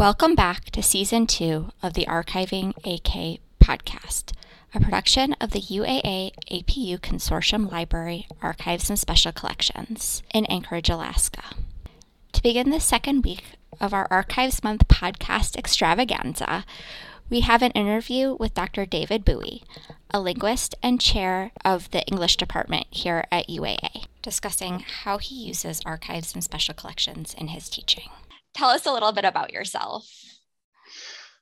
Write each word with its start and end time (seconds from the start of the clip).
Welcome 0.00 0.34
back 0.34 0.70
to 0.70 0.82
season 0.82 1.26
two 1.26 1.72
of 1.82 1.92
the 1.92 2.06
Archiving 2.06 2.70
AK 2.86 3.38
podcast, 3.62 4.32
a 4.74 4.80
production 4.80 5.34
of 5.42 5.50
the 5.50 5.60
UAA 5.60 6.32
APU 6.50 6.98
Consortium 6.98 7.70
Library 7.70 8.26
Archives 8.40 8.88
and 8.88 8.98
Special 8.98 9.30
Collections 9.30 10.22
in 10.32 10.46
Anchorage, 10.46 10.88
Alaska. 10.88 11.42
To 12.32 12.42
begin 12.42 12.70
the 12.70 12.80
second 12.80 13.26
week 13.26 13.44
of 13.78 13.92
our 13.92 14.08
Archives 14.10 14.64
Month 14.64 14.88
podcast 14.88 15.58
extravaganza, 15.58 16.64
we 17.28 17.40
have 17.40 17.60
an 17.60 17.72
interview 17.72 18.38
with 18.40 18.54
Dr. 18.54 18.86
David 18.86 19.22
Bowie, 19.22 19.64
a 20.08 20.18
linguist 20.18 20.74
and 20.82 20.98
chair 20.98 21.50
of 21.62 21.90
the 21.90 22.06
English 22.06 22.38
department 22.38 22.86
here 22.88 23.26
at 23.30 23.50
UAA, 23.50 24.06
discussing 24.22 24.78
how 25.02 25.18
he 25.18 25.34
uses 25.34 25.82
archives 25.84 26.32
and 26.32 26.42
special 26.42 26.72
collections 26.72 27.34
in 27.36 27.48
his 27.48 27.68
teaching. 27.68 28.08
Tell 28.60 28.68
us 28.68 28.84
a 28.84 28.92
little 28.92 29.12
bit 29.12 29.24
about 29.24 29.54
yourself. 29.54 30.06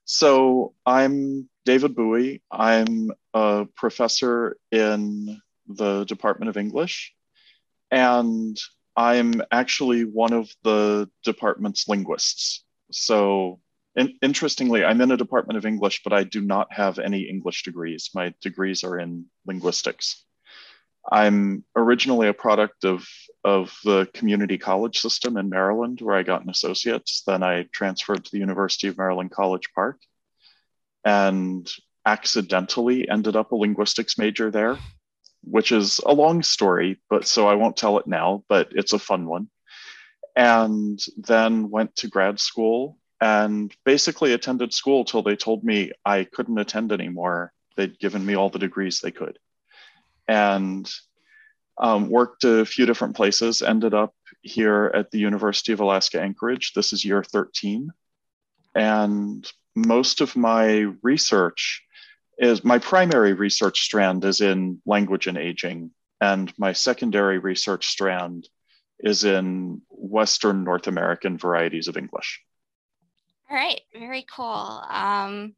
So, 0.05 0.75
I'm 0.87 1.49
David 1.65 1.97
Bowie. 1.97 2.45
I'm 2.49 3.11
a 3.35 3.67
professor 3.75 4.57
in 4.71 5.41
the 5.67 6.05
Department 6.05 6.49
of 6.49 6.57
English, 6.57 7.13
and 7.91 8.57
I'm 8.97 9.43
actually 9.51 10.05
one 10.05 10.33
of 10.33 10.49
the 10.63 11.11
department's 11.25 11.89
linguists. 11.89 12.63
So, 12.93 13.59
in, 13.97 14.17
interestingly, 14.23 14.85
I'm 14.85 15.01
in 15.01 15.11
a 15.11 15.17
department 15.17 15.59
of 15.59 15.67
English, 15.67 16.05
but 16.05 16.13
I 16.13 16.23
do 16.23 16.41
not 16.41 16.73
have 16.73 17.01
any 17.01 17.23
English 17.23 17.65
degrees. 17.65 18.11
My 18.15 18.33
degrees 18.41 18.85
are 18.85 18.97
in 18.97 19.25
linguistics. 19.45 20.25
I'm 21.11 21.65
originally 21.75 22.29
a 22.29 22.35
product 22.35 22.85
of, 22.85 23.07
of 23.43 23.75
the 23.85 24.09
community 24.13 24.59
college 24.59 24.99
system 25.01 25.37
in 25.37 25.49
Maryland, 25.49 26.01
where 26.01 26.17
I 26.17 26.23
got 26.23 26.43
an 26.43 26.51
associate's. 26.51 27.23
Then 27.27 27.43
I 27.43 27.67
transferred 27.73 28.25
to 28.25 28.31
the 28.31 28.39
University 28.39 28.89
of 28.89 28.99
Maryland 28.99 29.31
College 29.31 29.73
Park 29.75 29.99
and 31.05 31.71
accidentally 32.05 33.09
ended 33.09 33.37
up 33.37 33.53
a 33.53 33.57
linguistics 33.57 34.19
major 34.19 34.51
there, 34.51 34.79
which 35.43 35.73
is 35.73 36.01
a 36.05 36.13
long 36.13 36.43
story, 36.43 37.01
but 37.09 37.27
so 37.27 37.49
I 37.49 37.55
won't 37.55 37.77
tell 37.77 37.99
it 37.99 38.07
now, 38.07 38.45
but 38.49 38.69
it's 38.73 38.93
a 38.93 38.99
fun 38.99 39.27
one. 39.27 39.49
And 40.37 41.01
then 41.17 41.71
went 41.71 41.97
to 41.97 42.09
grad 42.09 42.39
school 42.39 42.99
and 43.21 43.75
basically 43.85 44.35
attended 44.35 44.73
school 44.75 45.05
till 45.05 45.23
they 45.23 45.37
told 45.37 45.65
me 45.65 45.93
I 46.05 46.25
couldn't 46.25 46.59
attend 46.59 46.93
anymore. 46.93 47.53
They'd 47.77 47.99
given 47.99 48.25
me 48.25 48.35
all 48.35 48.51
the 48.51 48.59
degrees 48.59 49.01
they 49.01 49.11
could 49.11 49.39
and 50.29 50.89
um, 51.79 52.09
worked 52.09 52.45
a 52.45 52.65
few 52.65 52.87
different 52.87 53.17
places, 53.17 53.63
ended 53.63 53.95
up 53.95 54.15
here 54.43 54.93
at 54.95 55.11
the 55.11 55.19
University 55.19 55.73
of 55.73 55.81
Alaska 55.81 56.21
Anchorage. 56.21 56.73
This 56.75 56.93
is 56.93 57.05
year 57.05 57.23
13. 57.23 57.91
And 58.75 59.51
most 59.75 60.21
of 60.21 60.37
my 60.37 60.87
research 61.03 61.83
is 62.39 62.65
my 62.65 62.79
primary 62.79 63.33
research 63.33 63.81
strand 63.81 64.25
is 64.25 64.41
in 64.41 64.81
language 64.87 65.27
and 65.27 65.39
aging, 65.39 65.91
and 66.21 66.53
my 66.59 66.73
secondary 66.73 67.39
research 67.39 67.87
strand 67.87 68.49
is 69.01 69.25
in 69.25 69.83
Western 69.89 70.65
North 70.65 70.87
American 70.87 71.39
varieties 71.39 71.89
of 71.89 71.97
English. 71.97 72.41
All 73.51 73.57
right, 73.57 73.81
very 73.93 74.27
cool. 74.35 74.83
Um, 74.89 75.55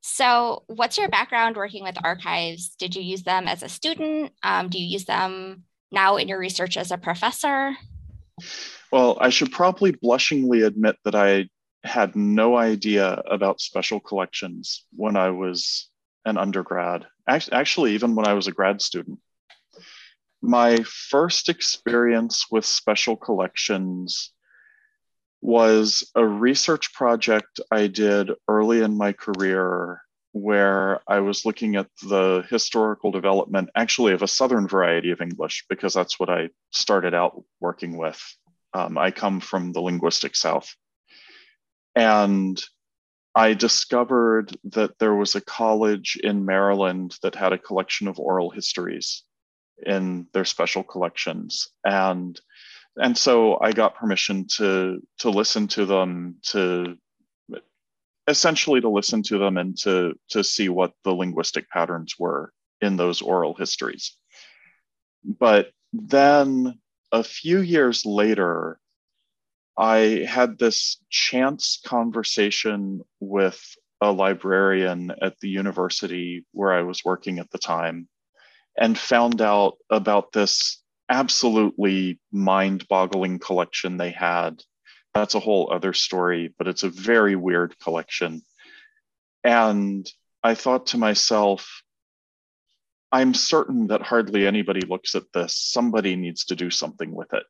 so, 0.00 0.62
what's 0.66 0.96
your 0.96 1.08
background 1.08 1.56
working 1.56 1.82
with 1.82 1.96
archives? 2.02 2.70
Did 2.76 2.94
you 2.94 3.02
use 3.02 3.22
them 3.22 3.48
as 3.48 3.62
a 3.62 3.68
student? 3.68 4.32
Um, 4.42 4.68
do 4.68 4.78
you 4.78 4.86
use 4.86 5.04
them 5.04 5.64
now 5.90 6.16
in 6.16 6.28
your 6.28 6.38
research 6.38 6.76
as 6.76 6.90
a 6.90 6.98
professor? 6.98 7.76
Well, 8.92 9.18
I 9.20 9.30
should 9.30 9.50
probably 9.50 9.92
blushingly 9.92 10.62
admit 10.62 10.96
that 11.04 11.14
I 11.14 11.48
had 11.84 12.14
no 12.16 12.56
idea 12.56 13.22
about 13.30 13.60
special 13.60 14.00
collections 14.00 14.84
when 14.94 15.16
I 15.16 15.30
was 15.30 15.88
an 16.24 16.38
undergrad, 16.38 17.06
actually, 17.26 17.94
even 17.94 18.14
when 18.14 18.26
I 18.26 18.34
was 18.34 18.46
a 18.46 18.52
grad 18.52 18.80
student. 18.80 19.18
My 20.40 20.78
first 20.84 21.48
experience 21.48 22.46
with 22.50 22.64
special 22.64 23.16
collections 23.16 24.32
was 25.40 26.10
a 26.14 26.26
research 26.26 26.92
project 26.94 27.60
I 27.70 27.86
did 27.86 28.30
early 28.48 28.82
in 28.82 28.96
my 28.96 29.12
career 29.12 30.02
where 30.32 31.00
I 31.08 31.20
was 31.20 31.44
looking 31.44 31.76
at 31.76 31.88
the 32.02 32.44
historical 32.50 33.10
development, 33.10 33.70
actually, 33.74 34.12
of 34.12 34.22
a 34.22 34.28
Southern 34.28 34.68
variety 34.68 35.10
of 35.10 35.20
English, 35.20 35.64
because 35.68 35.94
that's 35.94 36.20
what 36.20 36.28
I 36.28 36.50
started 36.70 37.14
out 37.14 37.42
working 37.60 37.96
with. 37.96 38.20
Um, 38.74 38.98
I 38.98 39.10
come 39.10 39.40
from 39.40 39.72
the 39.72 39.80
linguistic 39.80 40.36
South. 40.36 40.74
And 41.94 42.62
I 43.34 43.54
discovered 43.54 44.56
that 44.64 44.98
there 44.98 45.14
was 45.14 45.34
a 45.34 45.40
college 45.40 46.18
in 46.22 46.44
Maryland 46.44 47.16
that 47.22 47.34
had 47.34 47.52
a 47.52 47.58
collection 47.58 48.08
of 48.08 48.18
oral 48.18 48.50
histories 48.50 49.22
in 49.84 50.26
their 50.32 50.44
special 50.44 50.82
collections. 50.82 51.68
And 51.84 52.38
and 52.96 53.16
so 53.16 53.58
I 53.60 53.72
got 53.72 53.96
permission 53.96 54.46
to 54.56 55.00
to 55.18 55.30
listen 55.30 55.68
to 55.68 55.86
them 55.86 56.36
to 56.50 56.96
essentially 58.26 58.80
to 58.80 58.88
listen 58.88 59.22
to 59.24 59.38
them 59.38 59.56
and 59.56 59.76
to 59.78 60.14
to 60.30 60.44
see 60.44 60.68
what 60.68 60.92
the 61.04 61.14
linguistic 61.14 61.68
patterns 61.70 62.14
were 62.18 62.52
in 62.80 62.96
those 62.96 63.22
oral 63.22 63.54
histories. 63.54 64.16
But 65.24 65.70
then 65.92 66.78
a 67.10 67.24
few 67.24 67.60
years 67.60 68.04
later, 68.04 68.78
I 69.76 70.26
had 70.28 70.58
this 70.58 70.98
chance 71.08 71.80
conversation 71.84 73.02
with 73.20 73.60
a 74.00 74.12
librarian 74.12 75.12
at 75.22 75.38
the 75.40 75.48
university 75.48 76.44
where 76.52 76.72
I 76.72 76.82
was 76.82 77.04
working 77.04 77.38
at 77.38 77.50
the 77.50 77.58
time 77.58 78.08
and 78.76 78.98
found 78.98 79.40
out 79.40 79.78
about 79.90 80.32
this 80.32 80.82
absolutely 81.08 82.20
mind 82.32 82.86
boggling 82.88 83.38
collection 83.38 83.96
they 83.96 84.10
had. 84.10 84.62
That's 85.14 85.34
a 85.34 85.40
whole 85.40 85.72
other 85.72 85.92
story, 85.92 86.54
but 86.58 86.68
it's 86.68 86.82
a 86.82 86.90
very 86.90 87.34
weird 87.34 87.78
collection. 87.78 88.42
And 89.42 90.08
I 90.42 90.54
thought 90.54 90.88
to 90.88 90.98
myself, 90.98 91.82
I'm 93.10 93.32
certain 93.32 93.86
that 93.86 94.02
hardly 94.02 94.46
anybody 94.46 94.82
looks 94.82 95.14
at 95.14 95.32
this. 95.32 95.56
Somebody 95.56 96.14
needs 96.14 96.44
to 96.46 96.56
do 96.56 96.70
something 96.70 97.14
with 97.14 97.32
it. 97.32 97.44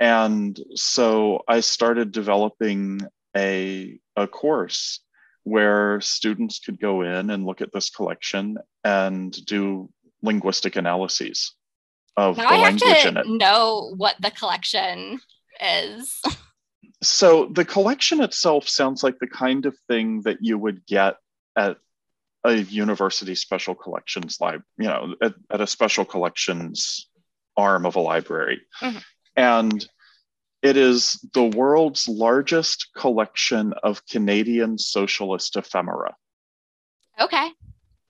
And 0.00 0.58
so 0.74 1.42
I 1.46 1.60
started 1.60 2.12
developing 2.12 3.00
a, 3.36 3.98
a 4.16 4.26
course 4.26 5.00
where 5.44 6.00
students 6.00 6.58
could 6.58 6.80
go 6.80 7.02
in 7.02 7.30
and 7.30 7.44
look 7.44 7.60
at 7.60 7.72
this 7.72 7.90
collection 7.90 8.56
and 8.82 9.32
do 9.44 9.90
linguistic 10.22 10.76
analyses 10.76 11.54
of 12.16 12.36
now 12.36 12.48
the 12.48 12.54
I 12.54 12.58
language 12.58 12.82
have 12.84 13.02
to 13.02 13.08
in 13.08 13.16
it. 13.18 13.26
know 13.28 13.92
what 13.96 14.16
the 14.20 14.30
collection 14.30 15.20
is. 15.60 16.20
So 17.02 17.50
the 17.52 17.66
collection 17.66 18.22
itself 18.22 18.66
sounds 18.66 19.02
like 19.02 19.18
the 19.18 19.26
kind 19.26 19.66
of 19.66 19.76
thing 19.88 20.22
that 20.22 20.38
you 20.40 20.56
would 20.56 20.86
get 20.86 21.16
at 21.54 21.76
a 22.44 22.54
university 22.54 23.34
special 23.34 23.74
collections 23.74 24.38
lib, 24.40 24.62
you 24.78 24.86
know, 24.86 25.14
at, 25.20 25.34
at 25.50 25.60
a 25.60 25.66
special 25.66 26.06
collections 26.06 27.06
arm 27.58 27.84
of 27.84 27.96
a 27.96 28.00
library. 28.00 28.62
Mhm. 28.80 29.02
And 29.36 29.86
it 30.62 30.78
is 30.78 31.20
the 31.34 31.44
world's 31.44 32.08
largest 32.08 32.88
collection 32.96 33.74
of 33.82 34.06
Canadian 34.06 34.78
socialist 34.78 35.56
ephemera. 35.56 36.14
Okay. 37.20 37.50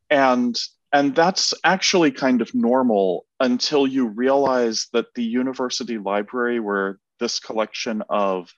and 0.08 0.56
and 0.94 1.12
that's 1.12 1.52
actually 1.64 2.12
kind 2.12 2.40
of 2.40 2.54
normal 2.54 3.26
until 3.40 3.84
you 3.84 4.06
realize 4.06 4.86
that 4.92 5.12
the 5.16 5.24
university 5.24 5.98
library 5.98 6.60
where 6.60 6.98
this 7.20 7.38
collection 7.40 8.02
of 8.08 8.50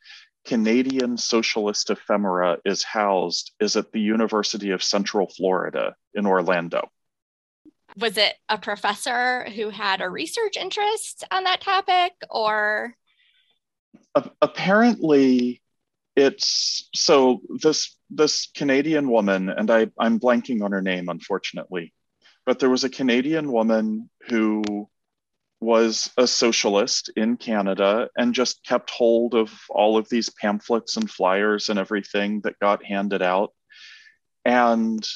canadian 0.44 1.16
socialist 1.16 1.90
ephemera 1.90 2.58
is 2.64 2.84
housed 2.84 3.52
is 3.58 3.74
at 3.74 3.90
the 3.90 4.00
university 4.00 4.70
of 4.70 4.84
central 4.84 5.26
florida 5.26 5.96
in 6.14 6.26
orlando 6.26 6.88
Was 7.98 8.16
it 8.16 8.34
a 8.48 8.58
professor 8.58 9.48
who 9.56 9.70
had 9.70 10.00
a 10.00 10.08
research 10.08 10.56
interest 10.56 11.24
on 11.30 11.44
that 11.44 11.62
topic 11.62 12.12
or? 12.30 12.94
A- 14.14 14.30
apparently 14.42 15.62
it's 16.14 16.88
so 16.94 17.40
this 17.62 17.96
this 18.10 18.48
canadian 18.54 19.10
woman 19.10 19.48
and 19.48 19.70
i 19.70 19.88
i'm 19.98 20.20
blanking 20.20 20.62
on 20.62 20.72
her 20.72 20.82
name 20.82 21.08
unfortunately 21.08 21.92
but 22.46 22.58
there 22.58 22.70
was 22.70 22.84
a 22.84 22.90
canadian 22.90 23.52
woman 23.52 24.08
who 24.28 24.88
was 25.60 26.10
a 26.16 26.26
socialist 26.26 27.10
in 27.16 27.36
canada 27.36 28.08
and 28.16 28.34
just 28.34 28.64
kept 28.64 28.90
hold 28.90 29.34
of 29.34 29.52
all 29.68 29.98
of 29.98 30.08
these 30.08 30.30
pamphlets 30.30 30.96
and 30.96 31.10
flyers 31.10 31.68
and 31.68 31.78
everything 31.78 32.40
that 32.42 32.58
got 32.58 32.84
handed 32.84 33.22
out 33.22 33.52
and 34.44 35.06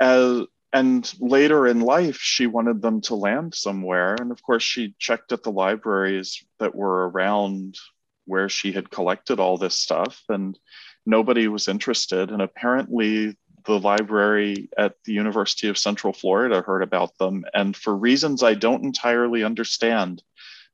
as 0.00 0.42
and 0.74 1.12
later 1.20 1.66
in 1.66 1.80
life 1.80 2.16
she 2.16 2.46
wanted 2.46 2.80
them 2.80 3.02
to 3.02 3.14
land 3.14 3.54
somewhere 3.54 4.16
and 4.18 4.32
of 4.32 4.42
course 4.42 4.62
she 4.62 4.94
checked 4.98 5.32
at 5.32 5.42
the 5.42 5.52
libraries 5.52 6.42
that 6.58 6.74
were 6.74 7.10
around 7.10 7.76
where 8.24 8.48
she 8.48 8.72
had 8.72 8.90
collected 8.90 9.38
all 9.38 9.58
this 9.58 9.78
stuff 9.78 10.22
and 10.28 10.58
nobody 11.06 11.48
was 11.48 11.68
interested. 11.68 12.30
And 12.30 12.42
apparently, 12.42 13.36
the 13.64 13.78
library 13.78 14.68
at 14.76 14.96
the 15.04 15.12
University 15.12 15.68
of 15.68 15.78
Central 15.78 16.12
Florida 16.12 16.62
heard 16.62 16.82
about 16.82 17.16
them. 17.18 17.44
And 17.54 17.76
for 17.76 17.96
reasons 17.96 18.42
I 18.42 18.54
don't 18.54 18.84
entirely 18.84 19.44
understand, 19.44 20.22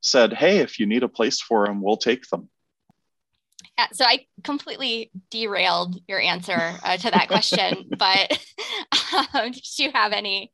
said, 0.01 0.33
Hey, 0.33 0.59
if 0.59 0.79
you 0.79 0.87
need 0.87 1.03
a 1.03 1.09
place 1.09 1.41
for 1.41 1.67
them, 1.67 1.83
we'll 1.83 1.97
take 1.97 2.29
them. 2.29 2.49
Yeah, 3.79 3.87
so 3.93 4.05
I 4.05 4.27
completely 4.43 5.11
derailed 5.31 6.01
your 6.09 6.21
answer 6.21 6.75
uh, 6.83 6.97
to 6.97 7.11
that 7.11 7.29
question, 7.29 7.89
but 7.99 8.39
um, 9.35 9.53
did 9.53 9.79
you 9.79 9.91
have 9.93 10.13
any? 10.13 10.53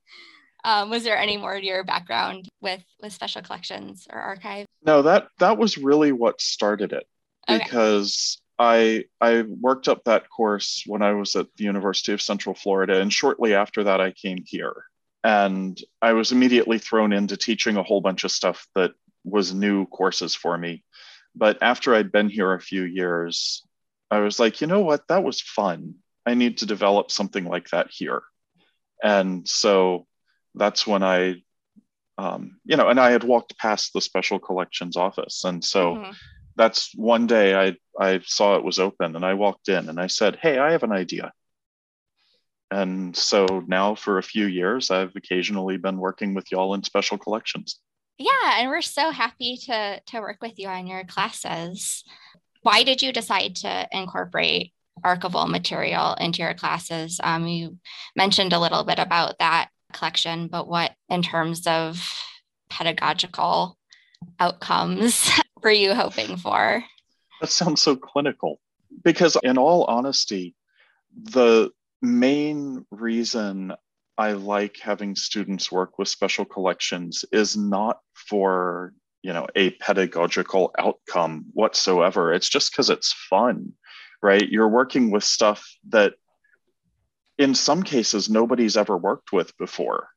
Um, 0.63 0.89
was 0.89 1.05
there 1.05 1.19
any 1.19 1.37
more 1.37 1.59
to 1.59 1.65
your 1.65 1.85
background 1.85 2.49
with 2.61 2.83
with 3.01 3.13
special 3.13 3.43
collections 3.43 4.07
or 4.11 4.19
archives? 4.19 4.69
No, 4.85 5.03
that 5.03 5.29
that 5.39 5.57
was 5.57 5.79
really 5.79 6.13
what 6.13 6.41
started 6.41 6.93
it, 6.93 7.07
okay. 7.49 7.63
because 7.63 8.41
I 8.59 9.05
I 9.21 9.43
worked 9.43 9.89
up 9.89 10.05
that 10.05 10.29
course 10.31 10.85
when 10.87 11.03
I 11.03 11.13
was 11.13 11.35
at 11.37 11.49
the 11.57 11.65
University 11.65 12.13
of 12.13 12.23
Central 12.23 12.55
Florida, 12.55 13.01
and 13.01 13.13
shortly 13.13 13.55
after 13.55 13.85
that, 13.85 14.01
I 14.01 14.13
came 14.13 14.43
here, 14.47 14.85
and 15.25 15.79
I 16.01 16.13
was 16.13 16.33
immediately 16.33 16.79
thrown 16.79 17.13
into 17.13 17.37
teaching 17.37 17.77
a 17.77 17.83
whole 17.83 18.01
bunch 18.01 18.25
of 18.25 18.31
stuff 18.31 18.67
that 18.75 18.93
was 19.25 19.55
new 19.55 19.87
courses 19.87 20.35
for 20.35 20.57
me. 20.57 20.85
But 21.35 21.59
after 21.63 21.95
I'd 21.95 22.13
been 22.13 22.29
here 22.29 22.53
a 22.53 22.61
few 22.61 22.83
years, 22.83 23.67
I 24.11 24.21
was 24.21 24.39
like, 24.39 24.61
you 24.61 24.69
know 24.69 24.83
what, 24.83 25.09
that 25.09 25.25
was 25.25 25.41
fun. 25.41 25.97
I 26.25 26.35
need 26.35 26.59
to 26.59 26.67
develop 26.67 27.11
something 27.11 27.45
like 27.45 27.71
that 27.71 27.89
here, 27.91 28.23
and 29.03 29.49
so 29.49 30.07
that's 30.55 30.87
when 30.87 31.03
I, 31.03 31.43
um, 32.19 32.61
you 32.65 32.77
know, 32.77 32.89
and 32.89 33.01
I 33.01 33.11
had 33.11 33.25
walked 33.25 33.59
past 33.59 33.93
the 33.93 34.01
special 34.01 34.39
collections 34.39 34.97
office. 34.97 35.43
And 35.43 35.65
so 35.65 35.97
mm-hmm. 35.97 36.13
That's 36.57 36.95
one 36.95 37.27
day 37.27 37.55
I, 37.55 37.77
I 37.99 38.21
saw 38.25 38.57
it 38.57 38.65
was 38.65 38.79
open 38.79 39.17
and 39.17 39.25
I 39.25 39.35
walked 39.35 39.69
in 39.69 39.89
and 39.89 40.01
I 40.01 40.07
said, 40.07 40.39
Hey, 40.41 40.59
I 40.59 40.73
have 40.73 40.83
an 40.83 40.93
idea. 40.93 41.33
And 42.71 43.17
so 43.17 43.63
now 43.67 43.95
for 43.95 44.19
a 44.19 44.23
few 44.23 44.47
years, 44.47 44.91
I've 44.91 45.15
occasionally 45.15 45.77
been 45.77 45.99
working 45.99 46.35
with 46.35 46.51
y'all 46.51 46.75
in 46.75 46.83
special 46.83 47.19
collections. 47.19 47.79
Yeah, 48.19 48.59
and 48.59 48.69
we're 48.69 48.81
so 48.81 49.11
happy 49.11 49.59
to 49.67 50.01
to 50.07 50.21
work 50.21 50.39
with 50.41 50.59
you 50.59 50.69
on 50.69 50.87
your 50.87 51.05
classes. 51.05 52.05
Why 52.63 52.83
did 52.83 53.03
you 53.03 53.13
decide 53.13 53.57
to 53.57 53.89
incorporate 53.93 54.73
archival 55.05 55.49
material 55.49 56.15
into 56.15 56.43
your 56.43 56.55
classes? 56.55 57.21
Um, 57.23 57.47
you 57.47 57.79
mentioned 58.17 58.53
a 58.53 58.61
little 58.61 58.85
bit 58.85 58.99
about 58.99 59.39
that 59.39 59.69
collection, 59.93 60.49
but 60.49 60.69
what 60.69 60.93
in 61.09 61.23
terms 61.23 61.67
of 61.67 62.09
pedagogical 62.71 63.77
outcomes 64.41 65.31
were 65.65 65.71
you 65.71 65.95
hoping 65.95 66.37
for? 66.37 66.85
That 67.41 67.51
sounds 67.51 67.83
so 67.83 67.97
clinical. 67.97 68.61
Because, 69.03 69.37
in 69.43 69.59
all 69.59 69.85
honesty, 69.85 70.55
the 71.21 71.71
main 72.01 72.85
reason 72.91 73.73
I 74.17 74.33
like 74.33 74.79
having 74.79 75.17
students 75.17 75.73
work 75.73 75.99
with 75.99 76.09
special 76.09 76.45
collections 76.45 77.25
is 77.33 77.57
not 77.57 77.99
for 78.15 78.93
you 79.25 79.33
know 79.33 79.49
a 79.57 79.71
pedagogical 79.71 80.73
outcome 80.79 81.47
whatsoever 81.55 82.33
it's 82.33 82.49
just 82.49 82.71
because 82.71 82.91
it's 82.91 83.13
fun 83.13 83.73
right 84.23 84.49
you're 84.49 84.69
working 84.69 85.11
with 85.11 85.25
stuff 85.25 85.67
that 85.89 86.13
in 87.39 87.55
some 87.55 87.83
cases 87.83 88.29
nobody's 88.29 88.77
ever 88.77 88.97
worked 88.97 89.33
with 89.33 89.57
before 89.57 90.09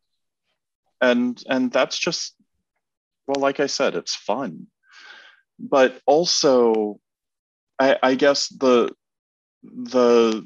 and 1.00 1.42
and 1.48 1.72
that's 1.72 1.98
just 1.98 2.36
well 3.28 3.42
like 3.42 3.62
i 3.62 3.68
said 3.68 3.96
it's 3.96 4.14
fun 4.14 4.68
but 5.60 6.00
also 6.06 7.00
i 7.80 7.98
i 8.04 8.16
guess 8.16 8.48
the 8.50 8.92
the 9.64 10.46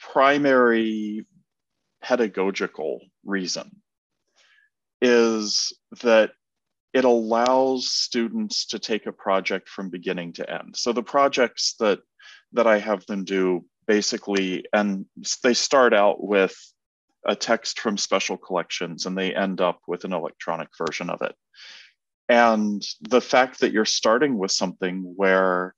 primary 0.00 1.26
pedagogical 2.02 3.00
reason 3.24 3.70
is 5.00 5.72
that 6.02 6.32
it 6.92 7.04
allows 7.04 7.90
students 7.90 8.66
to 8.66 8.78
take 8.78 9.06
a 9.06 9.12
project 9.12 9.68
from 9.68 9.88
beginning 9.88 10.32
to 10.32 10.48
end 10.50 10.74
so 10.76 10.92
the 10.92 11.02
projects 11.02 11.74
that 11.78 12.00
that 12.52 12.66
i 12.66 12.78
have 12.78 13.06
them 13.06 13.24
do 13.24 13.64
basically, 13.86 14.64
and 14.72 15.06
they 15.42 15.54
start 15.54 15.92
out 15.92 16.22
with 16.22 16.54
a 17.26 17.36
text 17.36 17.80
from 17.80 17.96
special 17.96 18.36
collections 18.36 19.06
and 19.06 19.16
they 19.16 19.34
end 19.34 19.60
up 19.60 19.80
with 19.86 20.04
an 20.04 20.12
electronic 20.12 20.68
version 20.76 21.08
of 21.08 21.22
it. 21.22 21.34
And 22.32 22.82
the 23.02 23.20
fact 23.20 23.60
that 23.60 23.72
you're 23.72 23.84
starting 23.84 24.38
with 24.38 24.52
something 24.52 25.12
where, 25.16 25.74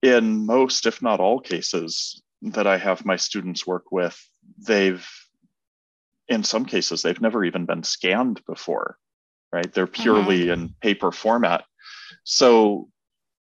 in 0.00 0.46
most, 0.46 0.86
if 0.86 1.02
not 1.02 1.20
all 1.20 1.40
cases 1.40 2.22
that 2.40 2.66
I 2.66 2.78
have 2.78 3.04
my 3.04 3.16
students 3.16 3.66
work 3.66 3.92
with, 3.92 4.18
they've, 4.66 5.06
in 6.26 6.42
some 6.42 6.64
cases, 6.64 7.02
they've 7.02 7.20
never 7.20 7.44
even 7.44 7.66
been 7.66 7.82
scanned 7.82 8.40
before, 8.46 8.96
right? 9.52 9.70
They're 9.74 9.86
purely 9.86 10.44
mm-hmm. 10.44 10.52
in 10.52 10.74
paper 10.80 11.12
format. 11.12 11.64
So 12.24 12.88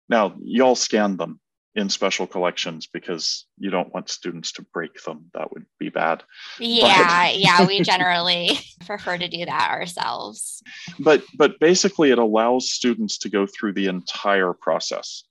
now 0.08 0.36
y'all 0.40 0.76
scan 0.76 1.16
them 1.16 1.40
in 1.74 1.88
special 1.88 2.26
collections 2.26 2.88
because 2.88 3.46
you 3.56 3.70
don't 3.70 3.94
want 3.94 4.08
students 4.08 4.52
to 4.52 4.62
break 4.72 5.02
them. 5.04 5.30
That 5.34 5.52
would 5.52 5.66
be 5.78 5.88
bad. 5.88 6.24
Yeah, 6.58 7.28
yeah, 7.32 7.66
we 7.66 7.80
generally 7.84 8.58
prefer 8.86 9.16
to 9.16 9.28
do 9.28 9.44
that 9.44 9.70
ourselves. 9.70 10.62
But 10.98 11.22
but 11.36 11.60
basically 11.60 12.10
it 12.10 12.18
allows 12.18 12.70
students 12.70 13.18
to 13.18 13.28
go 13.28 13.46
through 13.46 13.74
the 13.74 13.86
entire 13.86 14.52
process 14.52 15.24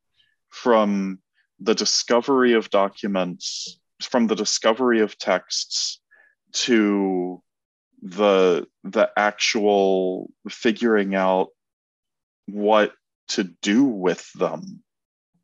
from 0.50 1.20
the 1.60 1.76
discovery 1.76 2.54
of 2.54 2.70
documents, 2.70 3.80
from 4.02 4.28
the 4.28 4.36
discovery 4.36 5.02
of 5.02 5.18
texts 5.18 6.00
to 6.52 7.42
the 8.02 8.66
the 8.86 9.10
actual 9.18 10.32
figuring 10.50 11.16
out 11.16 11.50
what 12.46 12.94
to 13.28 13.44
do 13.44 13.84
with 13.84 14.32
them 14.34 14.82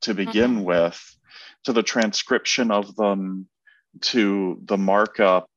to 0.06 0.13
begin 0.13 0.57
mm-hmm. 0.57 0.63
with, 0.63 1.18
to 1.66 1.74
the 1.74 1.84
transcription 1.84 2.72
of 2.72 2.96
them, 2.96 3.48
to 4.02 4.62
the 4.66 4.78
markup, 4.78 5.50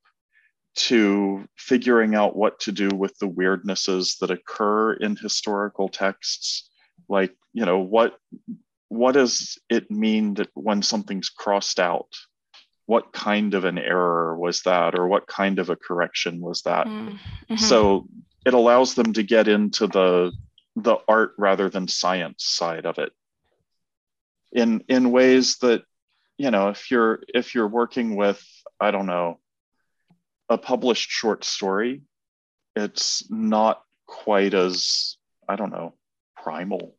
to 0.75 1.47
figuring 1.55 2.15
out 2.15 2.35
what 2.35 2.59
to 2.61 2.71
do 2.71 2.89
with 2.89 3.17
the 3.19 3.29
weirdnesses 3.29 4.17
that 4.19 4.31
occur 4.31 4.93
in 4.93 5.15
historical 5.15 5.87
texts. 5.87 6.69
Like, 7.07 7.35
you 7.53 7.65
know, 7.65 7.79
what 7.79 8.17
what 8.87 9.11
does 9.11 9.59
it 9.69 9.91
mean 9.91 10.33
that 10.35 10.49
when 10.55 10.81
something's 10.81 11.29
crossed 11.29 11.79
out? 11.79 12.07
What 12.87 13.13
kind 13.13 13.53
of 13.53 13.65
an 13.65 13.77
error 13.77 14.35
was 14.35 14.63
that, 14.63 14.97
or 14.97 15.07
what 15.07 15.27
kind 15.27 15.59
of 15.59 15.69
a 15.69 15.75
correction 15.75 16.41
was 16.41 16.63
that? 16.63 16.87
Mm-hmm. 16.87 17.55
So 17.57 18.07
it 18.47 18.55
allows 18.55 18.95
them 18.95 19.13
to 19.13 19.21
get 19.21 19.47
into 19.47 19.85
the 19.85 20.31
the 20.75 20.97
art 21.07 21.33
rather 21.37 21.69
than 21.69 21.87
science 21.87 22.45
side 22.45 22.87
of 22.87 22.97
it 22.97 23.11
in 24.51 24.83
in 24.87 25.11
ways 25.11 25.57
that 25.57 25.83
you 26.37 26.51
know 26.51 26.69
if 26.69 26.89
you're 26.89 27.21
if 27.27 27.53
you're 27.53 27.67
working 27.67 28.15
with 28.15 28.43
i 28.79 28.91
don't 28.91 29.05
know 29.05 29.39
a 30.49 30.57
published 30.57 31.09
short 31.09 31.43
story 31.43 32.01
it's 32.75 33.29
not 33.29 33.83
quite 34.07 34.53
as 34.53 35.17
i 35.47 35.55
don't 35.55 35.71
know 35.71 35.93
primal 36.41 36.95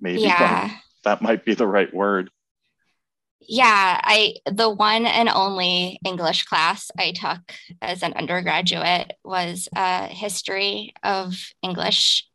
maybe 0.00 0.22
yeah. 0.22 0.38
that, 0.38 0.80
that 1.04 1.22
might 1.22 1.44
be 1.44 1.54
the 1.54 1.66
right 1.66 1.92
word 1.92 2.30
yeah 3.40 4.00
i 4.02 4.34
the 4.50 4.70
one 4.70 5.04
and 5.04 5.28
only 5.28 5.98
english 6.04 6.44
class 6.44 6.90
i 6.98 7.12
took 7.12 7.40
as 7.82 8.02
an 8.02 8.14
undergraduate 8.14 9.12
was 9.24 9.68
a 9.76 10.06
history 10.06 10.94
of 11.02 11.34
english 11.62 12.26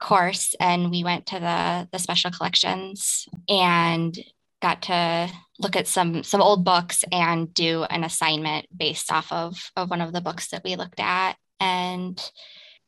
course 0.00 0.54
and 0.60 0.90
we 0.90 1.04
went 1.04 1.26
to 1.26 1.38
the 1.38 1.88
the 1.92 1.98
special 1.98 2.30
collections 2.30 3.28
and 3.48 4.16
got 4.62 4.82
to 4.82 5.30
look 5.58 5.76
at 5.76 5.86
some 5.86 6.22
some 6.22 6.42
old 6.42 6.64
books 6.64 7.04
and 7.12 7.52
do 7.54 7.84
an 7.84 8.04
assignment 8.04 8.66
based 8.76 9.12
off 9.12 9.30
of 9.32 9.70
of 9.76 9.90
one 9.90 10.00
of 10.00 10.12
the 10.12 10.20
books 10.20 10.48
that 10.48 10.62
we 10.64 10.76
looked 10.76 11.00
at. 11.00 11.34
And 11.60 12.20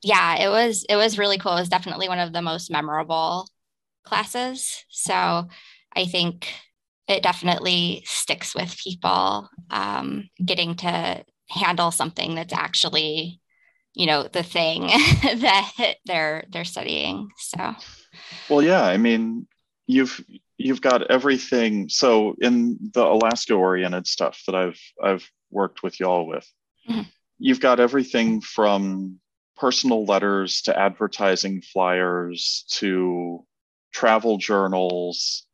yeah 0.02 0.36
it 0.36 0.48
was 0.48 0.84
it 0.88 0.96
was 0.96 1.18
really 1.18 1.38
cool. 1.38 1.52
It 1.52 1.60
was 1.60 1.68
definitely 1.68 2.08
one 2.08 2.18
of 2.18 2.32
the 2.32 2.42
most 2.42 2.70
memorable 2.70 3.48
classes. 4.04 4.84
So 4.88 5.48
i 5.94 6.06
think 6.06 6.48
it 7.08 7.22
definitely 7.22 8.02
sticks 8.06 8.54
with 8.54 8.78
people 8.78 9.48
um, 9.70 10.28
getting 10.42 10.76
to 10.76 11.24
handle 11.48 11.90
something 11.90 12.34
that's 12.34 12.54
actually 12.54 13.40
you 13.94 14.06
know 14.06 14.24
the 14.24 14.42
thing 14.42 14.82
that 15.22 15.94
they're 16.04 16.44
they're 16.50 16.64
studying 16.64 17.30
so 17.38 17.74
well 18.48 18.62
yeah 18.62 18.82
i 18.82 18.96
mean 18.96 19.46
you've 19.86 20.24
you've 20.58 20.80
got 20.80 21.10
everything 21.10 21.88
so 21.88 22.34
in 22.40 22.78
the 22.94 23.04
alaska 23.04 23.54
oriented 23.54 24.06
stuff 24.06 24.42
that 24.46 24.54
i've 24.54 24.80
i've 25.02 25.28
worked 25.50 25.82
with 25.82 26.00
y'all 26.00 26.26
with 26.26 26.48
mm-hmm. 26.88 27.02
you've 27.38 27.60
got 27.60 27.80
everything 27.80 28.40
from 28.40 29.18
personal 29.56 30.04
letters 30.04 30.62
to 30.62 30.78
advertising 30.78 31.60
flyers 31.60 32.64
to 32.68 33.44
travel 33.92 34.38
journals 34.38 35.46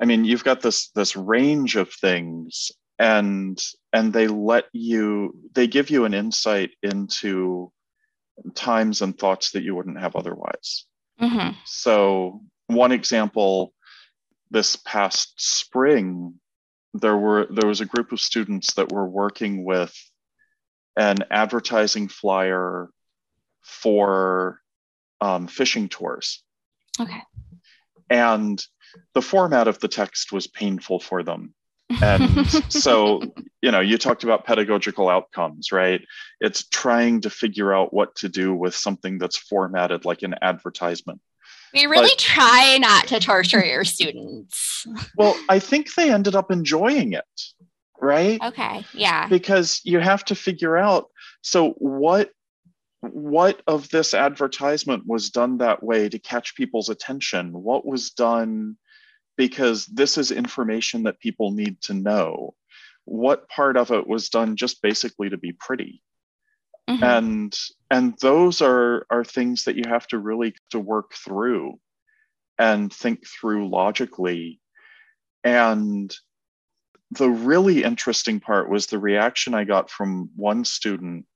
I 0.00 0.04
mean, 0.04 0.24
you've 0.24 0.44
got 0.44 0.60
this 0.60 0.90
this 0.90 1.16
range 1.16 1.76
of 1.76 1.90
things, 1.90 2.70
and 2.98 3.58
and 3.92 4.12
they 4.12 4.28
let 4.28 4.66
you 4.72 5.34
they 5.54 5.66
give 5.66 5.90
you 5.90 6.04
an 6.04 6.14
insight 6.14 6.70
into 6.82 7.72
times 8.54 9.02
and 9.02 9.18
thoughts 9.18 9.52
that 9.52 9.62
you 9.62 9.74
wouldn't 9.74 10.00
have 10.00 10.16
otherwise. 10.16 10.86
Mm-hmm. 11.20 11.56
So 11.64 12.42
one 12.66 12.92
example, 12.92 13.72
this 14.50 14.76
past 14.76 15.34
spring, 15.36 16.34
there 16.94 17.16
were 17.16 17.46
there 17.50 17.68
was 17.68 17.80
a 17.80 17.86
group 17.86 18.12
of 18.12 18.20
students 18.20 18.74
that 18.74 18.92
were 18.92 19.08
working 19.08 19.64
with 19.64 19.94
an 20.96 21.18
advertising 21.30 22.08
flyer 22.08 22.88
for 23.62 24.60
um, 25.20 25.46
fishing 25.46 25.88
tours. 25.88 26.42
Okay. 26.98 27.22
And 28.08 28.64
the 29.14 29.22
format 29.22 29.68
of 29.68 29.78
the 29.80 29.88
text 29.88 30.32
was 30.32 30.46
painful 30.46 31.00
for 31.00 31.22
them. 31.22 31.54
And 32.00 32.46
so, 32.72 33.22
you 33.62 33.70
know, 33.70 33.80
you 33.80 33.98
talked 33.98 34.24
about 34.24 34.44
pedagogical 34.44 35.08
outcomes, 35.08 35.72
right? 35.72 36.02
It's 36.40 36.68
trying 36.68 37.20
to 37.22 37.30
figure 37.30 37.72
out 37.74 37.92
what 37.94 38.14
to 38.16 38.28
do 38.28 38.54
with 38.54 38.74
something 38.74 39.18
that's 39.18 39.36
formatted 39.36 40.04
like 40.04 40.22
an 40.22 40.34
advertisement. 40.42 41.20
We 41.74 41.86
really 41.86 42.10
but, 42.10 42.18
try 42.18 42.78
not 42.80 43.06
to 43.08 43.20
torture 43.20 43.64
your 43.64 43.84
students. 43.84 44.86
Well, 45.16 45.36
I 45.48 45.58
think 45.58 45.94
they 45.94 46.12
ended 46.12 46.36
up 46.36 46.52
enjoying 46.52 47.12
it, 47.12 47.24
right? 48.00 48.40
Okay. 48.40 48.84
Yeah. 48.92 49.26
Because 49.26 49.80
you 49.82 49.98
have 49.98 50.24
to 50.26 50.36
figure 50.36 50.76
out 50.76 51.06
so 51.42 51.70
what 51.78 52.30
what 53.00 53.62
of 53.66 53.88
this 53.88 54.14
advertisement 54.14 55.04
was 55.06 55.30
done 55.30 55.58
that 55.58 55.82
way 55.82 56.08
to 56.08 56.18
catch 56.18 56.54
people's 56.54 56.88
attention? 56.88 57.52
What 57.52 57.84
was 57.84 58.10
done 58.10 58.76
because 59.36 59.86
this 59.86 60.18
is 60.18 60.30
information 60.30 61.04
that 61.04 61.20
people 61.20 61.52
need 61.52 61.80
to 61.82 61.94
know? 61.94 62.54
What 63.04 63.48
part 63.48 63.76
of 63.76 63.90
it 63.90 64.06
was 64.06 64.30
done 64.30 64.56
just 64.56 64.82
basically 64.82 65.30
to 65.30 65.36
be 65.36 65.52
pretty? 65.52 66.02
Mm-hmm. 66.88 67.04
And 67.04 67.58
and 67.90 68.14
those 68.20 68.62
are 68.62 69.06
are 69.10 69.24
things 69.24 69.64
that 69.64 69.76
you 69.76 69.84
have 69.88 70.06
to 70.08 70.18
really 70.18 70.54
to 70.70 70.78
work 70.78 71.14
through 71.14 71.80
and 72.58 72.92
think 72.92 73.26
through 73.26 73.68
logically. 73.68 74.60
And 75.42 76.14
the 77.10 77.28
really 77.28 77.84
interesting 77.84 78.40
part 78.40 78.68
was 78.68 78.86
the 78.86 78.98
reaction 78.98 79.54
I 79.54 79.64
got 79.64 79.90
from 79.90 80.30
one 80.34 80.64
student 80.64 81.26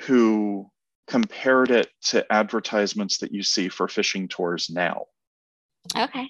who 0.00 0.70
compared 1.08 1.70
it 1.70 1.88
to 2.06 2.30
advertisements 2.32 3.18
that 3.18 3.32
you 3.32 3.42
see 3.42 3.68
for 3.68 3.88
fishing 3.88 4.28
tours 4.28 4.70
now. 4.70 5.06
Okay. 5.96 6.28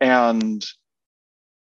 And 0.00 0.64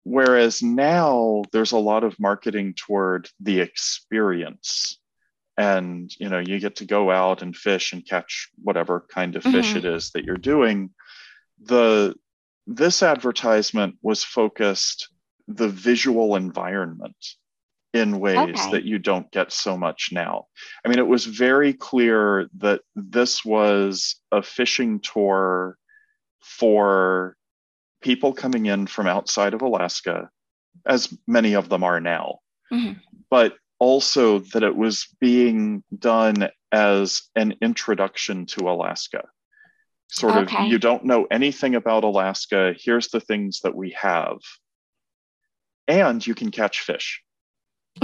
whereas 0.05 0.63
now 0.63 1.43
there's 1.53 1.73
a 1.73 1.79
lot 1.79 2.05
of 2.05 2.19
marketing 2.19 2.75
toward 2.75 3.29
the 3.41 3.61
experience 3.61 4.99
and 5.59 6.11
you 6.19 6.29
know 6.29 6.39
you 6.39 6.59
get 6.59 6.77
to 6.77 6.87
go 6.87 7.11
out 7.11 7.43
and 7.43 7.55
fish 7.55 7.93
and 7.93 8.07
catch 8.07 8.49
whatever 8.63 9.05
kind 9.13 9.37
of 9.37 9.43
fish 9.43 9.69
mm-hmm. 9.69 9.79
it 9.79 9.85
is 9.85 10.11
that 10.13 10.25
you're 10.25 10.37
doing 10.37 10.89
the 11.63 12.15
this 12.67 13.03
advertisement 13.03 13.97
was 14.01 14.25
focused 14.25 15.11
the 15.49 15.69
visual 15.69 16.37
environment 16.37 17.17
in 17.93 18.21
ways 18.21 18.39
okay. 18.39 18.71
that 18.71 18.85
you 18.85 18.99
don't 18.99 19.31
get 19.33 19.53
so 19.53 19.77
much 19.77 20.11
now. 20.13 20.47
I 20.85 20.89
mean, 20.89 20.99
it 20.99 21.07
was 21.07 21.25
very 21.27 21.73
clear 21.73 22.49
that 22.59 22.83
this 22.95 23.45
was 23.45 24.17
a 24.31 24.43
fishing 24.43 25.01
tour 25.01 25.77
for 26.41 27.37
people 28.01 28.33
coming 28.33 28.67
in 28.67 28.87
from 28.87 29.07
outside 29.07 29.55
of 29.55 29.63
Alaska, 29.63 30.31
as 30.87 31.13
many 31.27 31.55
of 31.55 31.69
them 31.69 31.85
are 31.85 32.01
now, 32.01 32.39
mm-hmm. 32.73 32.99
but 33.31 33.55
also 33.79 34.41
that 34.41 34.63
it 34.63 34.77
was 34.77 35.09
being 35.21 35.83
done 35.97 36.49
as 36.73 37.23
an 37.35 37.55
introduction 37.63 38.47
to 38.47 38.69
Alaska. 38.69 39.25
Sort 40.09 40.37
okay. 40.37 40.65
of, 40.65 40.71
you 40.71 40.79
don't 40.79 41.05
know 41.05 41.27
anything 41.31 41.75
about 41.75 42.05
Alaska. 42.05 42.75
Here's 42.77 43.09
the 43.09 43.21
things 43.21 43.61
that 43.61 43.75
we 43.75 43.91
have. 43.91 44.39
And 45.87 46.25
you 46.25 46.35
can 46.35 46.51
catch 46.51 46.81
fish 46.81 47.23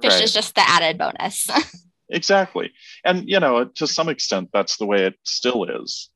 Fish 0.00 0.12
right. 0.14 0.22
is 0.22 0.32
just 0.32 0.54
the 0.54 0.68
added 0.68 0.98
bonus. 0.98 1.48
exactly. 2.08 2.72
And 3.04 3.28
you 3.28 3.40
know, 3.40 3.66
to 3.76 3.86
some 3.86 4.08
extent 4.08 4.50
that's 4.52 4.76
the 4.76 4.86
way 4.86 5.04
it 5.04 5.14
still 5.24 5.64
is. 5.64 6.08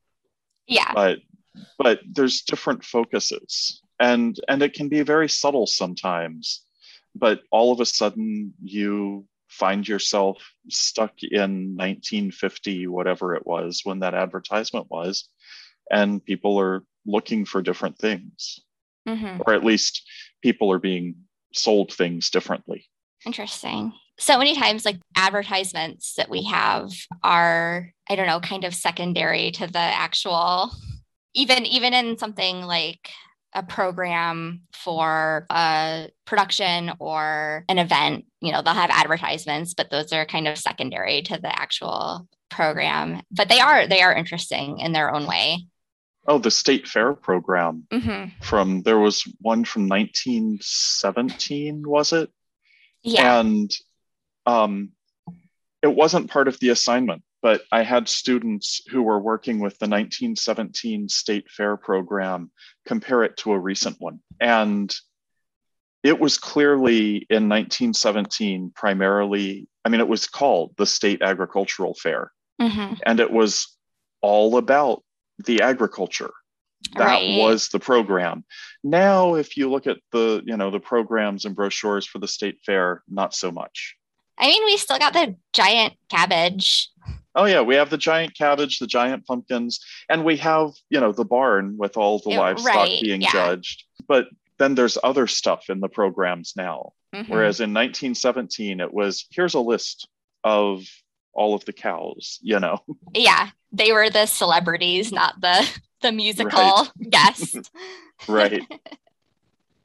Yeah. 0.67 0.91
But 0.93 1.19
but 1.77 1.99
there's 2.09 2.41
different 2.41 2.83
focuses 2.83 3.81
and 3.99 4.39
and 4.47 4.61
it 4.61 4.73
can 4.73 4.89
be 4.89 5.01
very 5.01 5.29
subtle 5.29 5.67
sometimes. 5.67 6.63
But 7.15 7.41
all 7.51 7.71
of 7.71 7.79
a 7.79 7.85
sudden 7.85 8.53
you 8.61 9.25
find 9.47 9.87
yourself 9.87 10.37
stuck 10.69 11.13
in 11.21 11.77
1950 11.77 12.87
whatever 12.87 13.35
it 13.35 13.45
was 13.45 13.81
when 13.83 13.99
that 13.99 14.13
advertisement 14.13 14.87
was 14.89 15.29
and 15.89 16.23
people 16.25 16.59
are 16.59 16.83
looking 17.05 17.45
for 17.45 17.61
different 17.61 17.97
things 17.97 18.59
mm-hmm. 19.07 19.41
or 19.45 19.53
at 19.53 19.63
least 19.63 20.03
people 20.41 20.71
are 20.71 20.79
being 20.79 21.15
sold 21.53 21.91
things 21.93 22.29
differently. 22.29 22.87
Interesting. 23.25 23.93
So 24.17 24.37
many 24.37 24.55
times, 24.55 24.85
like 24.85 24.97
advertisements 25.15 26.13
that 26.15 26.29
we 26.29 26.43
have 26.43 26.91
are, 27.23 27.91
I 28.09 28.15
don't 28.15 28.27
know, 28.27 28.39
kind 28.39 28.63
of 28.63 28.73
secondary 28.73 29.51
to 29.51 29.67
the 29.67 29.79
actual, 29.79 30.71
even 31.35 31.65
even 31.65 31.93
in 31.93 32.17
something 32.17 32.61
like 32.61 33.11
a 33.53 33.63
program 33.63 34.61
for 34.73 35.45
a 35.49 36.09
production 36.25 36.91
or 36.99 37.63
an 37.69 37.79
event, 37.79 38.25
you 38.41 38.51
know, 38.51 38.61
they'll 38.61 38.73
have 38.73 38.89
advertisements, 38.89 39.73
but 39.73 39.89
those 39.89 40.11
are 40.11 40.25
kind 40.25 40.47
of 40.47 40.57
secondary 40.57 41.21
to 41.21 41.39
the 41.39 41.57
actual 41.57 42.27
program. 42.49 43.21
But 43.31 43.49
they 43.49 43.59
are 43.59 43.87
they 43.87 44.01
are 44.01 44.13
interesting 44.13 44.79
in 44.79 44.91
their 44.91 45.13
own 45.13 45.27
way. 45.27 45.67
Oh 46.27 46.39
the 46.39 46.51
state 46.51 46.87
fair 46.87 47.13
program. 47.13 47.87
Mm-hmm. 47.91 48.41
from 48.41 48.81
there 48.81 48.97
was 48.97 49.23
one 49.39 49.63
from 49.63 49.87
1917 49.87 51.83
was 51.87 52.13
it? 52.13 52.29
Yeah. 53.03 53.39
And 53.39 53.71
um, 54.45 54.91
it 55.81 55.95
wasn't 55.95 56.31
part 56.31 56.47
of 56.47 56.59
the 56.59 56.69
assignment 56.69 57.23
but 57.45 57.61
i 57.71 57.83
had 57.83 58.09
students 58.09 58.81
who 58.89 59.03
were 59.03 59.19
working 59.19 59.59
with 59.59 59.77
the 59.77 59.85
1917 59.85 61.07
state 61.07 61.47
fair 61.47 61.77
program 61.77 62.49
compare 62.87 63.21
it 63.21 63.37
to 63.37 63.51
a 63.51 63.59
recent 63.59 63.95
one. 63.99 64.19
And 64.39 64.91
it 66.01 66.19
was 66.19 66.39
clearly 66.39 67.27
in 67.29 67.47
1917 67.47 68.71
primarily 68.73 69.67
i 69.83 69.89
mean 69.89 70.01
it 70.01 70.07
was 70.07 70.25
called 70.25 70.73
the 70.77 70.87
state 70.87 71.21
agricultural 71.21 71.93
fair. 71.93 72.31
Mm-hmm. 72.59 72.95
and 73.05 73.19
it 73.19 73.31
was 73.31 73.77
all 74.21 74.57
about 74.57 75.03
the 75.37 75.61
agriculture 75.61 76.33
that 76.95 77.05
right. 77.05 77.37
was 77.37 77.69
the 77.69 77.79
program. 77.79 78.43
Now 78.83 79.35
if 79.35 79.55
you 79.55 79.69
look 79.69 79.85
at 79.85 79.97
the 80.11 80.41
you 80.45 80.57
know 80.57 80.71
the 80.71 80.79
programs 80.79 81.45
and 81.45 81.55
brochures 81.55 82.07
for 82.07 82.17
the 82.17 82.27
state 82.27 82.57
fair 82.65 83.03
not 83.07 83.35
so 83.35 83.51
much. 83.51 83.95
I 84.35 84.47
mean 84.47 84.65
we 84.65 84.77
still 84.77 84.97
got 84.97 85.13
the 85.13 85.35
giant 85.53 85.93
cabbage 86.09 86.89
oh 87.35 87.45
yeah 87.45 87.61
we 87.61 87.75
have 87.75 87.89
the 87.89 87.97
giant 87.97 88.35
cabbage 88.35 88.79
the 88.79 88.87
giant 88.87 89.25
pumpkins 89.25 89.79
and 90.09 90.23
we 90.23 90.37
have 90.37 90.71
you 90.89 90.99
know 90.99 91.11
the 91.11 91.25
barn 91.25 91.75
with 91.77 91.97
all 91.97 92.19
the 92.19 92.29
livestock 92.29 92.75
right. 92.75 93.01
being 93.01 93.21
yeah. 93.21 93.31
judged 93.31 93.83
but 94.07 94.27
then 94.57 94.75
there's 94.75 94.97
other 95.03 95.27
stuff 95.27 95.69
in 95.69 95.79
the 95.79 95.89
programs 95.89 96.53
now 96.55 96.91
mm-hmm. 97.13 97.31
whereas 97.31 97.59
in 97.59 97.73
1917 97.73 98.79
it 98.79 98.93
was 98.93 99.25
here's 99.31 99.53
a 99.53 99.59
list 99.59 100.07
of 100.43 100.85
all 101.35 101.53
of 101.53 101.65
the 101.65 101.73
cows, 101.73 102.39
you 102.41 102.59
know. 102.59 102.79
Yeah, 103.13 103.49
they 103.71 103.91
were 103.91 104.09
the 104.09 104.25
celebrities, 104.25 105.11
not 105.11 105.39
the 105.41 105.69
the 106.01 106.11
musical 106.11 106.51
right. 106.59 106.89
guest. 107.09 107.71
right. 108.27 108.63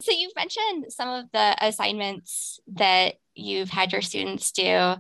so 0.01 0.13
you've 0.13 0.35
mentioned 0.37 0.87
some 0.91 1.09
of 1.09 1.31
the 1.33 1.57
assignments 1.61 2.61
that 2.75 3.17
you've 3.35 3.71
had 3.71 3.93
your 3.93 4.03
students 4.03 4.53
do 4.53 4.95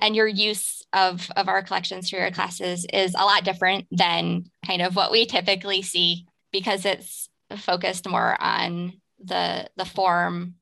and 0.00 0.16
your 0.16 0.26
use 0.26 0.82
of 0.92 1.30
of 1.36 1.48
our 1.48 1.62
collections 1.62 2.10
for 2.10 2.16
your 2.16 2.30
classes 2.30 2.86
is 2.92 3.14
a 3.14 3.24
lot 3.24 3.44
different 3.44 3.86
than 3.90 4.44
kind 4.66 4.82
of 4.82 4.96
what 4.96 5.12
we 5.12 5.26
typically 5.26 5.82
see 5.82 6.26
because 6.52 6.84
it's 6.84 7.28
focused 7.56 8.08
more 8.08 8.40
on 8.40 8.92
the 9.22 9.68
the 9.76 9.84
form 9.84 10.54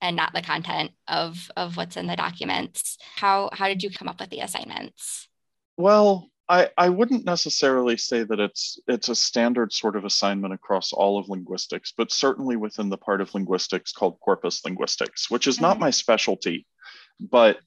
and 0.00 0.16
not 0.16 0.32
the 0.32 0.42
content 0.42 0.92
of 1.06 1.50
of 1.56 1.76
what's 1.76 1.96
in 1.96 2.06
the 2.06 2.16
documents 2.16 2.98
how 3.16 3.50
how 3.52 3.68
did 3.68 3.82
you 3.82 3.90
come 3.90 4.08
up 4.08 4.20
with 4.20 4.30
the 4.30 4.40
assignments 4.40 5.28
well 5.76 6.28
I, 6.50 6.70
I 6.78 6.88
wouldn't 6.88 7.26
necessarily 7.26 7.98
say 7.98 8.22
that 8.22 8.40
it's 8.40 8.78
it's 8.88 9.10
a 9.10 9.14
standard 9.14 9.70
sort 9.72 9.96
of 9.96 10.06
assignment 10.06 10.54
across 10.54 10.94
all 10.94 11.18
of 11.18 11.28
linguistics, 11.28 11.92
but 11.94 12.10
certainly 12.10 12.56
within 12.56 12.88
the 12.88 12.96
part 12.96 13.20
of 13.20 13.34
linguistics 13.34 13.92
called 13.92 14.18
corpus 14.20 14.64
linguistics, 14.64 15.30
which 15.30 15.46
is 15.46 15.56
mm-hmm. 15.56 15.64
not 15.64 15.78
my 15.78 15.90
specialty, 15.90 16.66
but 17.20 17.58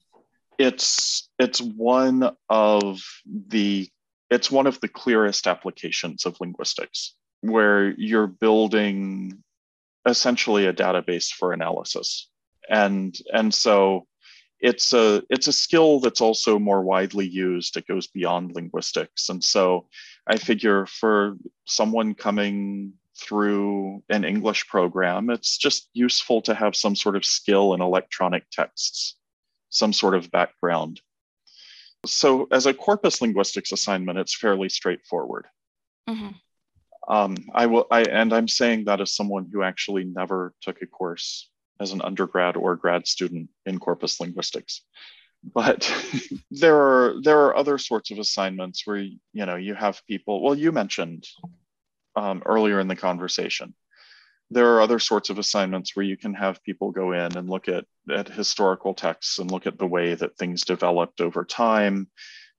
it's 0.58 1.28
it's 1.38 1.60
one 1.60 2.30
of 2.48 3.00
the 3.48 3.88
it's 4.30 4.50
one 4.50 4.66
of 4.66 4.80
the 4.80 4.88
clearest 4.88 5.46
applications 5.46 6.24
of 6.24 6.40
linguistics. 6.40 7.14
where 7.42 7.90
you're 7.98 8.28
building 8.28 9.42
essentially 10.06 10.66
a 10.66 10.72
database 10.72 11.28
for 11.32 11.52
analysis. 11.52 12.28
And, 12.68 13.16
and 13.32 13.52
so 13.52 14.06
it's 14.62 14.92
a 14.92 15.22
it's 15.28 15.48
a 15.48 15.52
skill 15.52 15.98
that's 15.98 16.20
also 16.20 16.58
more 16.58 16.82
widely 16.82 17.26
used 17.26 17.76
it 17.76 17.86
goes 17.88 18.06
beyond 18.06 18.54
linguistics 18.54 19.28
and 19.28 19.42
so 19.42 19.88
i 20.28 20.36
figure 20.36 20.86
for 20.86 21.36
someone 21.66 22.14
coming 22.14 22.92
through 23.18 24.00
an 24.08 24.24
english 24.24 24.68
program 24.68 25.30
it's 25.30 25.58
just 25.58 25.90
useful 25.94 26.40
to 26.40 26.54
have 26.54 26.76
some 26.76 26.94
sort 26.94 27.16
of 27.16 27.24
skill 27.24 27.74
in 27.74 27.82
electronic 27.82 28.48
texts 28.50 29.16
some 29.72 29.92
sort 29.92 30.14
of 30.14 30.30
background. 30.30 31.00
So 32.06 32.46
as 32.52 32.66
a 32.66 32.74
corpus 32.74 33.20
linguistics 33.20 33.72
assignment 33.72 34.18
it's 34.18 34.36
fairly 34.36 34.68
straightforward. 34.68 35.46
Mm-hmm. 36.08 36.30
um, 37.08 37.36
i 37.54 37.66
will 37.66 37.86
i 37.88 38.02
and 38.02 38.32
i'm 38.32 38.48
saying 38.48 38.86
that 38.86 39.00
as 39.00 39.14
someone 39.14 39.48
who 39.52 39.62
actually 39.62 40.02
never 40.02 40.52
took 40.60 40.82
a 40.82 40.86
course 40.86 41.48
as 41.78 41.92
an 41.92 42.02
undergrad 42.02 42.56
or 42.56 42.74
grad 42.74 43.06
student 43.06 43.48
in 43.66 43.78
corpus 43.78 44.20
linguistics. 44.20 44.82
But 45.44 45.80
there 46.50 46.76
are 46.76 47.14
there 47.22 47.40
are 47.40 47.56
other 47.56 47.78
sorts 47.78 48.10
of 48.10 48.18
assignments 48.18 48.86
where 48.86 48.98
you 48.98 49.46
know 49.46 49.56
you 49.56 49.74
have 49.74 50.02
people 50.06 50.42
well 50.42 50.54
you 50.54 50.72
mentioned 50.72 51.24
um, 52.16 52.42
earlier 52.44 52.78
in 52.80 52.88
the 52.88 52.96
conversation 52.96 53.74
there 54.52 54.74
are 54.74 54.80
other 54.80 54.98
sorts 54.98 55.30
of 55.30 55.38
assignments 55.38 55.94
where 55.94 56.04
you 56.04 56.16
can 56.16 56.34
have 56.34 56.62
people 56.62 56.90
go 56.90 57.12
in 57.12 57.36
and 57.36 57.48
look 57.48 57.68
at, 57.68 57.84
at 58.10 58.28
historical 58.28 58.94
texts 58.94 59.38
and 59.38 59.50
look 59.50 59.66
at 59.66 59.78
the 59.78 59.86
way 59.86 60.14
that 60.14 60.36
things 60.36 60.62
developed 60.62 61.20
over 61.20 61.44
time 61.44 62.08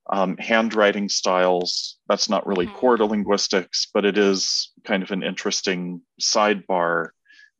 um, 0.09 0.35
handwriting 0.37 1.07
styles 1.07 1.97
that's 2.09 2.29
not 2.29 2.45
really 2.45 2.65
mm-hmm. 2.65 2.75
core 2.75 2.97
to 2.97 3.05
linguistics 3.05 3.87
but 3.93 4.03
it 4.03 4.17
is 4.17 4.73
kind 4.83 5.01
of 5.01 5.11
an 5.11 5.23
interesting 5.23 6.01
sidebar 6.21 7.09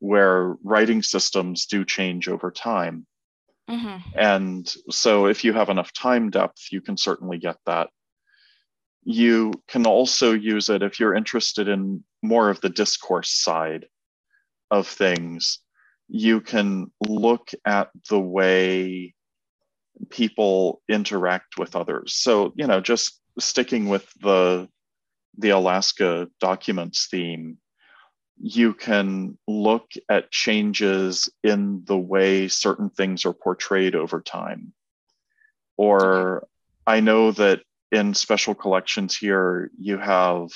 where 0.04 0.58
writing 0.66 1.02
systems 1.02 1.66
do 1.66 1.86
change 1.86 2.28
over 2.28 2.52
time. 2.52 3.08
Mm-hmm. 3.70 4.20
And 4.20 4.76
so, 4.90 5.28
if 5.28 5.46
you 5.46 5.54
have 5.54 5.70
enough 5.70 5.94
time 5.94 6.30
depth, 6.30 6.68
you 6.74 6.82
can 6.82 6.98
certainly 6.98 7.38
get 7.38 7.56
that. 7.66 7.90
You 9.06 9.54
can 9.70 9.88
also 9.88 10.34
use 10.34 10.68
it 10.68 10.84
if 10.84 11.00
you're 11.00 11.16
interested 11.16 11.70
in 11.70 12.04
more 12.22 12.50
of 12.50 12.60
the 12.60 12.68
discourse 12.68 13.32
side 13.32 13.86
of 14.74 14.88
things. 14.88 15.60
You 16.10 16.42
can 16.42 16.92
look 17.00 17.52
at 17.64 17.92
the 18.10 18.20
way 18.20 19.14
people 20.10 20.82
interact 20.90 21.60
with 21.60 21.76
others. 21.76 22.16
So, 22.16 22.54
you 22.56 22.66
know, 22.66 22.82
just 22.82 23.22
sticking 23.40 23.88
with 23.88 24.08
the 24.20 24.68
the 25.38 25.50
Alaska 25.50 26.28
documents 26.40 27.08
theme, 27.10 27.58
you 28.40 28.74
can 28.74 29.38
look 29.48 29.92
at 30.10 30.32
changes 30.32 31.30
in 31.44 31.84
the 31.86 31.98
way 31.98 32.48
certain 32.48 32.90
things 32.90 33.26
are 33.26 33.34
portrayed 33.34 33.96
over 33.96 34.22
time. 34.22 34.74
Or 35.78 36.48
I 36.86 37.00
know 37.00 37.32
that 37.32 37.62
in 37.92 38.14
special 38.14 38.54
collections 38.54 39.18
here, 39.18 39.72
you 39.80 39.98
have 39.98 40.50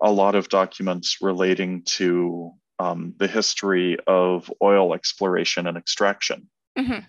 a 0.00 0.10
lot 0.10 0.34
of 0.36 0.48
documents 0.48 1.18
relating 1.20 1.82
to 1.96 2.52
um, 2.78 3.14
the 3.18 3.26
history 3.26 3.96
of 4.06 4.52
oil 4.62 4.94
exploration 4.94 5.66
and 5.66 5.76
extraction. 5.76 6.48
Mm-hmm. 6.78 7.00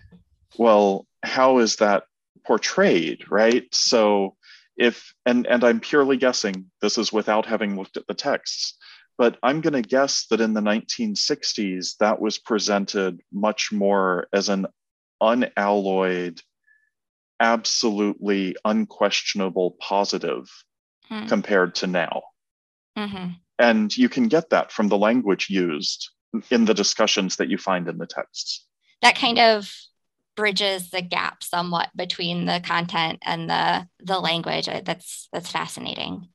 Well, 0.56 1.06
how 1.22 1.58
is 1.58 1.76
that 1.76 2.04
portrayed, 2.46 3.30
right? 3.30 3.66
So 3.72 4.36
if 4.76 5.12
and 5.26 5.46
and 5.46 5.64
I'm 5.64 5.80
purely 5.80 6.16
guessing, 6.16 6.70
this 6.80 6.98
is 6.98 7.12
without 7.12 7.46
having 7.46 7.76
looked 7.76 7.96
at 7.96 8.06
the 8.06 8.14
texts 8.14 8.78
but 9.18 9.36
I'm 9.42 9.60
going 9.60 9.74
to 9.74 9.82
guess 9.82 10.26
that 10.30 10.40
in 10.40 10.54
the 10.54 10.60
1960s, 10.60 11.96
that 11.98 12.20
was 12.20 12.38
presented 12.38 13.20
much 13.32 13.72
more 13.72 14.28
as 14.32 14.48
an 14.48 14.68
unalloyed, 15.20 16.40
absolutely 17.40 18.54
unquestionable 18.64 19.76
positive 19.80 20.48
mm. 21.10 21.28
compared 21.28 21.74
to 21.76 21.88
now. 21.88 22.22
Mm-hmm. 22.96 23.30
And 23.58 23.96
you 23.96 24.08
can 24.08 24.28
get 24.28 24.50
that 24.50 24.70
from 24.70 24.88
the 24.88 24.98
language 24.98 25.48
used 25.50 26.10
in 26.50 26.64
the 26.64 26.74
discussions 26.74 27.36
that 27.36 27.48
you 27.48 27.58
find 27.58 27.88
in 27.88 27.98
the 27.98 28.06
texts. 28.06 28.66
That 29.02 29.16
kind 29.16 29.38
of 29.38 29.72
bridges 30.36 30.90
the 30.90 31.02
gap 31.02 31.42
somewhat 31.42 31.88
between 31.96 32.44
the 32.44 32.60
content 32.64 33.18
and 33.24 33.50
the 33.50 33.88
the 33.98 34.20
language. 34.20 34.66
That's 34.66 35.28
that's 35.32 35.50
fascinating. 35.50 36.28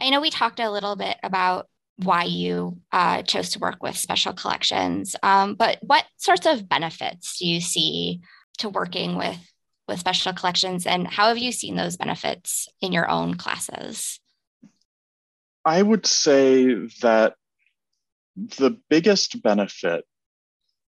I 0.00 0.08
know 0.08 0.20
we 0.20 0.30
talked 0.30 0.60
a 0.60 0.70
little 0.70 0.96
bit 0.96 1.18
about 1.22 1.68
why 1.96 2.24
you 2.24 2.78
uh, 2.92 3.22
chose 3.22 3.50
to 3.50 3.58
work 3.58 3.82
with 3.82 3.96
special 3.96 4.32
collections. 4.32 5.14
Um, 5.22 5.54
but 5.54 5.78
what 5.82 6.06
sorts 6.16 6.46
of 6.46 6.68
benefits 6.68 7.38
do 7.38 7.46
you 7.46 7.60
see 7.60 8.22
to 8.58 8.68
working 8.68 9.16
with 9.16 9.38
with 9.88 9.98
special 9.98 10.32
collections, 10.32 10.86
and 10.86 11.06
how 11.06 11.28
have 11.28 11.38
you 11.38 11.52
seen 11.52 11.76
those 11.76 11.96
benefits 11.96 12.68
in 12.80 12.92
your 12.92 13.10
own 13.10 13.34
classes? 13.34 14.18
I 15.64 15.80
would 15.80 16.06
say 16.06 16.74
that 17.02 17.34
the 18.36 18.78
biggest 18.88 19.42
benefit 19.42 20.04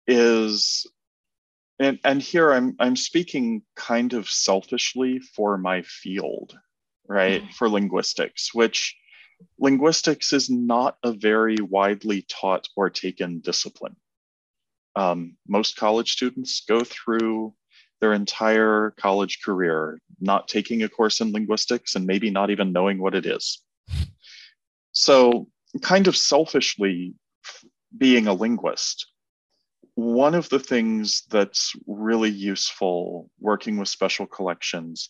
is 0.07 0.86
and, 1.79 1.99
and 2.03 2.21
here 2.21 2.53
I'm 2.53 2.75
I'm 2.79 2.95
speaking 2.95 3.63
kind 3.75 4.13
of 4.13 4.29
selfishly 4.29 5.19
for 5.19 5.57
my 5.57 5.81
field, 5.81 6.57
right? 7.07 7.41
Mm-hmm. 7.41 7.51
For 7.53 7.67
linguistics, 7.67 8.53
which 8.53 8.95
linguistics 9.57 10.31
is 10.31 10.49
not 10.49 10.97
a 11.03 11.12
very 11.12 11.55
widely 11.55 12.23
taught 12.29 12.67
or 12.75 12.91
taken 12.91 13.39
discipline. 13.39 13.95
Um, 14.95 15.38
most 15.47 15.75
college 15.75 16.12
students 16.12 16.62
go 16.67 16.84
through 16.84 17.55
their 17.99 18.13
entire 18.13 18.93
college 18.97 19.39
career 19.43 19.99
not 20.19 20.47
taking 20.47 20.84
a 20.84 20.89
course 20.89 21.19
in 21.21 21.31
linguistics 21.31 21.95
and 21.95 22.05
maybe 22.05 22.29
not 22.29 22.51
even 22.51 22.73
knowing 22.73 22.99
what 22.99 23.15
it 23.15 23.25
is. 23.25 23.60
So, 24.91 25.47
kind 25.82 26.08
of 26.08 26.17
selfishly, 26.17 27.13
being 27.97 28.27
a 28.27 28.34
linguist, 28.34 29.08
one 29.95 30.36
of 30.36 30.49
the 30.49 30.60
things 30.60 31.23
that's 31.30 31.73
really 31.88 32.30
useful 32.30 33.30
working 33.39 33.77
with 33.77 33.88
special 33.88 34.25
collections 34.25 35.10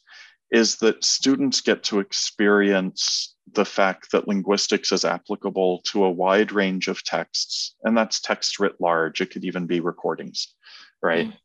is 0.51 0.75
that 0.77 1.03
students 1.03 1.61
get 1.61 1.81
to 1.83 1.99
experience 1.99 3.35
the 3.53 3.65
fact 3.65 4.11
that 4.11 4.27
linguistics 4.27 4.91
is 4.91 5.05
applicable 5.05 5.81
to 5.85 6.03
a 6.03 6.11
wide 6.11 6.51
range 6.51 6.87
of 6.87 7.03
texts, 7.03 7.75
and 7.83 7.97
that's 7.97 8.19
text 8.19 8.59
writ 8.59 8.75
large. 8.79 9.21
It 9.21 9.31
could 9.31 9.45
even 9.45 9.65
be 9.65 9.79
recordings, 9.79 10.53
right? 11.01 11.27
Mm. 11.27 11.37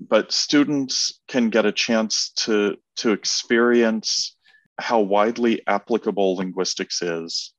But 0.00 0.32
students 0.32 1.20
can 1.28 1.50
get 1.50 1.66
a 1.66 1.72
chance 1.72 2.30
to, 2.38 2.76
to 2.96 3.12
experience 3.12 4.36
how 4.78 5.00
widely 5.00 5.62
applicable 5.66 6.36
linguistics 6.36 7.02
is. 7.02 7.52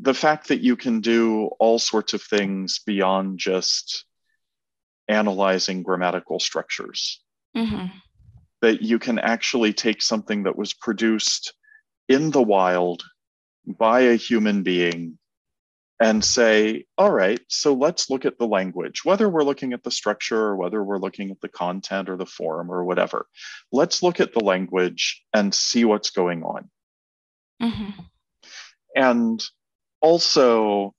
The 0.00 0.14
fact 0.14 0.48
that 0.48 0.60
you 0.60 0.76
can 0.76 1.00
do 1.00 1.46
all 1.58 1.78
sorts 1.78 2.12
of 2.12 2.22
things 2.22 2.80
beyond 2.84 3.38
just 3.38 4.04
analyzing 5.08 5.82
grammatical 5.82 6.38
structures. 6.40 7.22
Mm-hmm 7.56 7.86
that 8.60 8.82
you 8.82 8.98
can 8.98 9.18
actually 9.18 9.72
take 9.72 10.02
something 10.02 10.44
that 10.44 10.56
was 10.56 10.72
produced 10.72 11.54
in 12.08 12.30
the 12.30 12.42
wild 12.42 13.02
by 13.66 14.00
a 14.00 14.16
human 14.16 14.62
being 14.62 15.18
and 16.00 16.24
say, 16.24 16.84
all 16.96 17.10
right, 17.10 17.40
so 17.48 17.74
let's 17.74 18.08
look 18.08 18.24
at 18.24 18.38
the 18.38 18.46
language, 18.46 19.04
whether 19.04 19.28
we're 19.28 19.42
looking 19.42 19.72
at 19.72 19.82
the 19.82 19.90
structure 19.90 20.38
or 20.38 20.56
whether 20.56 20.82
we're 20.82 20.98
looking 20.98 21.30
at 21.30 21.40
the 21.40 21.48
content 21.48 22.08
or 22.08 22.16
the 22.16 22.26
form 22.26 22.70
or 22.70 22.84
whatever. 22.84 23.26
Let's 23.72 24.02
look 24.02 24.20
at 24.20 24.32
the 24.32 24.44
language 24.44 25.24
and 25.34 25.52
see 25.52 25.84
what's 25.84 26.10
going 26.10 26.44
on. 26.44 26.70
Mm-hmm. 27.60 28.00
And 28.94 29.44
also, 30.00 30.94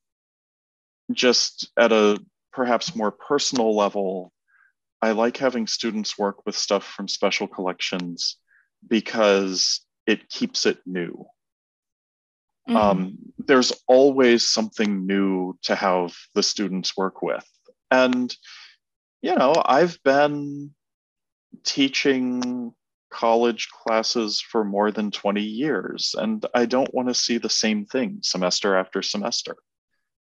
just 1.12 1.70
at 1.78 1.92
a 1.92 2.20
perhaps 2.52 2.96
more 2.96 3.12
personal 3.12 3.76
level, 3.76 4.32
I 5.02 5.12
like 5.12 5.38
having 5.38 5.68
students 5.68 6.18
work 6.18 6.46
with 6.46 6.56
stuff 6.56 6.84
from 6.84 7.08
special 7.08 7.48
collections 7.48 8.38
because 8.88 9.82
it 10.06 10.30
keeps 10.30 10.66
it 10.66 10.80
new. 10.86 11.26
Mm-hmm. 12.68 12.78
Um, 12.78 13.18
there's 13.38 13.72
always 13.88 14.48
something 14.48 15.08
new 15.08 15.58
to 15.64 15.76
have 15.76 16.14
the 16.36 16.44
students 16.44 16.96
work 16.98 17.22
with. 17.22 17.46
And, 17.90 18.36
you 19.22 19.36
know, 19.36 19.54
I've 19.66 19.98
been 20.04 20.72
teaching 21.64 22.74
college 23.10 23.70
classes 23.70 24.40
for 24.42 24.64
more 24.64 24.92
than 24.92 25.12
20 25.12 25.42
years, 25.42 26.16
and 26.18 26.46
I 26.54 26.66
don't 26.66 26.94
want 26.94 27.08
to 27.08 27.14
see 27.14 27.38
the 27.38 27.50
same 27.50 27.86
thing 27.86 28.20
semester 28.22 28.76
after 28.76 29.02
semester. 29.02 29.56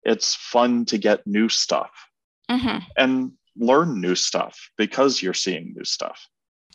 It's 0.04 0.36
fun 0.36 0.86
to 0.86 0.98
get 0.98 1.26
new 1.26 1.50
stuff. 1.50 1.92
Mm-hmm. 2.50 2.78
And 2.96 3.32
learn 3.58 4.02
new 4.02 4.16
stuff 4.16 4.70
because 4.78 5.22
you're 5.22 5.34
seeing 5.34 5.74
new 5.76 5.86
stuff. 5.86 6.28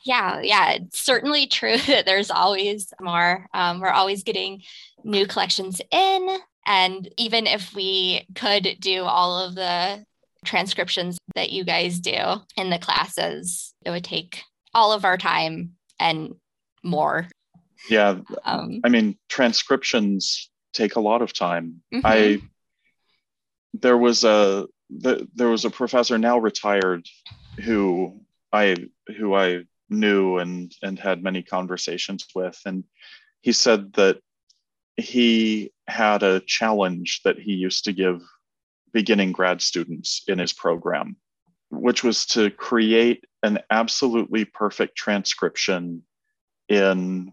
Yeah, 0.05 0.41
yeah, 0.41 0.73
it's 0.73 1.01
certainly 1.01 1.47
true 1.47 1.77
that 1.87 2.07
there's 2.07 2.31
always 2.31 2.93
more. 3.01 3.47
Um, 3.53 3.81
we're 3.81 3.89
always 3.89 4.23
getting 4.23 4.63
new 5.05 5.27
collections 5.27 5.81
in, 5.91 6.39
And 6.67 7.09
even 7.17 7.47
if 7.47 7.75
we 7.75 8.27
could 8.35 8.77
do 8.81 9.05
all 9.05 9.39
of 9.39 9.55
the 9.55 10.05
transcriptions 10.45 11.19
that 11.35 11.51
you 11.51 11.65
guys 11.65 12.01
do 12.01 12.17
in 12.57 12.71
the 12.71 12.79
classes, 12.79 13.75
it 13.85 13.91
would 13.91 14.05
take 14.05 14.43
all 14.73 14.93
of 14.93 15.05
our 15.05 15.19
time 15.19 15.73
and 16.01 16.35
more. 16.83 17.29
Yeah. 17.89 18.19
Um, 18.45 18.81
I 18.83 18.89
mean, 18.89 19.17
transcriptions 19.29 20.51
take 20.73 20.97
a 20.97 21.01
lot 21.01 21.23
of 21.23 21.33
time. 21.33 21.83
Mm-hmm. 21.95 22.07
I 22.07 22.43
there 23.75 23.97
was 23.97 24.25
a 24.25 24.67
the, 24.91 25.29
there 25.35 25.49
was 25.49 25.65
a 25.65 25.71
professor 25.71 26.19
now 26.19 26.39
retired 26.39 27.07
who 27.63 28.21
I 28.53 28.77
who 29.17 29.35
I 29.35 29.65
knew 29.89 30.39
and 30.39 30.75
and 30.83 30.99
had 30.99 31.23
many 31.23 31.43
conversations 31.43 32.27
with 32.35 32.59
and 32.65 32.85
he 33.41 33.53
said 33.53 33.93
that 33.95 34.21
he 34.97 35.73
had 35.87 36.23
a 36.23 36.41
challenge 36.41 37.23
that 37.25 37.39
he 37.39 37.53
used 37.53 37.85
to 37.85 37.93
give 37.93 38.23
beginning 38.93 39.33
grad 39.33 39.63
students 39.63 40.23
in 40.27 40.39
his 40.39 40.53
program 40.53 41.17
which 41.71 42.03
was 42.03 42.27
to 42.27 42.51
create 42.51 43.25
an 43.43 43.59
absolutely 43.71 44.45
perfect 44.45 44.97
transcription 44.97 46.03
in 46.69 47.33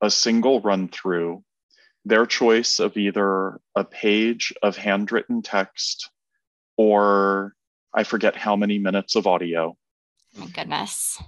a 0.00 0.10
single 0.10 0.60
run 0.60 0.88
through 0.88 1.42
their 2.04 2.26
choice 2.26 2.80
of 2.80 2.96
either 2.96 3.60
a 3.76 3.84
page 3.84 4.52
of 4.62 4.76
handwritten 4.76 5.42
text 5.42 6.10
or 6.76 7.54
I 7.94 8.04
forget 8.04 8.34
how 8.34 8.56
many 8.56 8.78
minutes 8.78 9.14
of 9.14 9.26
audio. 9.26 9.76
My 10.36 10.46
goodness. 10.46 11.22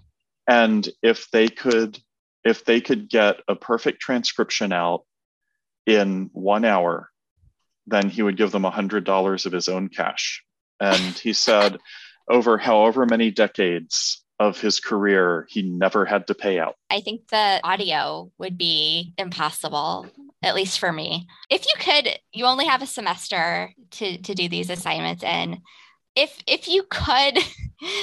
And 0.49 0.89
if 1.03 1.31
they 1.31 1.49
could 1.49 1.99
if 2.45 2.65
they 2.65 2.81
could 2.81 3.09
get 3.09 3.41
a 3.49 3.55
perfect 3.55 4.01
transcription 4.01 4.73
out 4.73 5.05
in 5.87 6.29
one 6.33 6.65
hour, 6.65 7.11
then 7.87 8.11
he 8.11 8.23
would 8.23 8.37
give 8.37 8.51
them 8.51 8.67
a 8.67 8.71
hundred 8.71 9.05
dollars 9.05 9.47
of 9.47 9.53
his 9.53 9.69
own 9.69 9.89
cash. 9.89 10.43
And 10.81 11.15
he 11.19 11.33
said 11.33 11.79
over 12.29 12.59
however 12.59 13.07
many 13.07 13.31
decades 13.31 14.25
of 14.41 14.61
his 14.61 14.81
career, 14.81 15.47
he 15.49 15.63
never 15.63 16.05
had 16.05 16.27
to 16.27 16.35
pay 16.35 16.59
out. 16.59 16.77
I 16.91 17.01
think 17.01 17.29
the 17.29 17.61
audio 17.63 18.31
would 18.39 18.59
be 18.59 19.13
impossible, 19.17 20.07
at 20.43 20.55
least 20.55 20.79
for 20.79 20.93
me. 20.93 21.27
If 21.51 21.65
you 21.67 21.75
could, 21.79 22.19
you 22.33 22.45
only 22.45 22.67
have 22.67 22.83
a 22.83 22.87
semester 22.87 23.73
to, 23.93 24.19
to 24.19 24.35
do 24.35 24.49
these 24.49 24.71
assignments 24.71 25.23
in. 25.23 25.61
If 26.17 26.37
if 26.47 26.69
you 26.69 26.85
could 26.91 27.39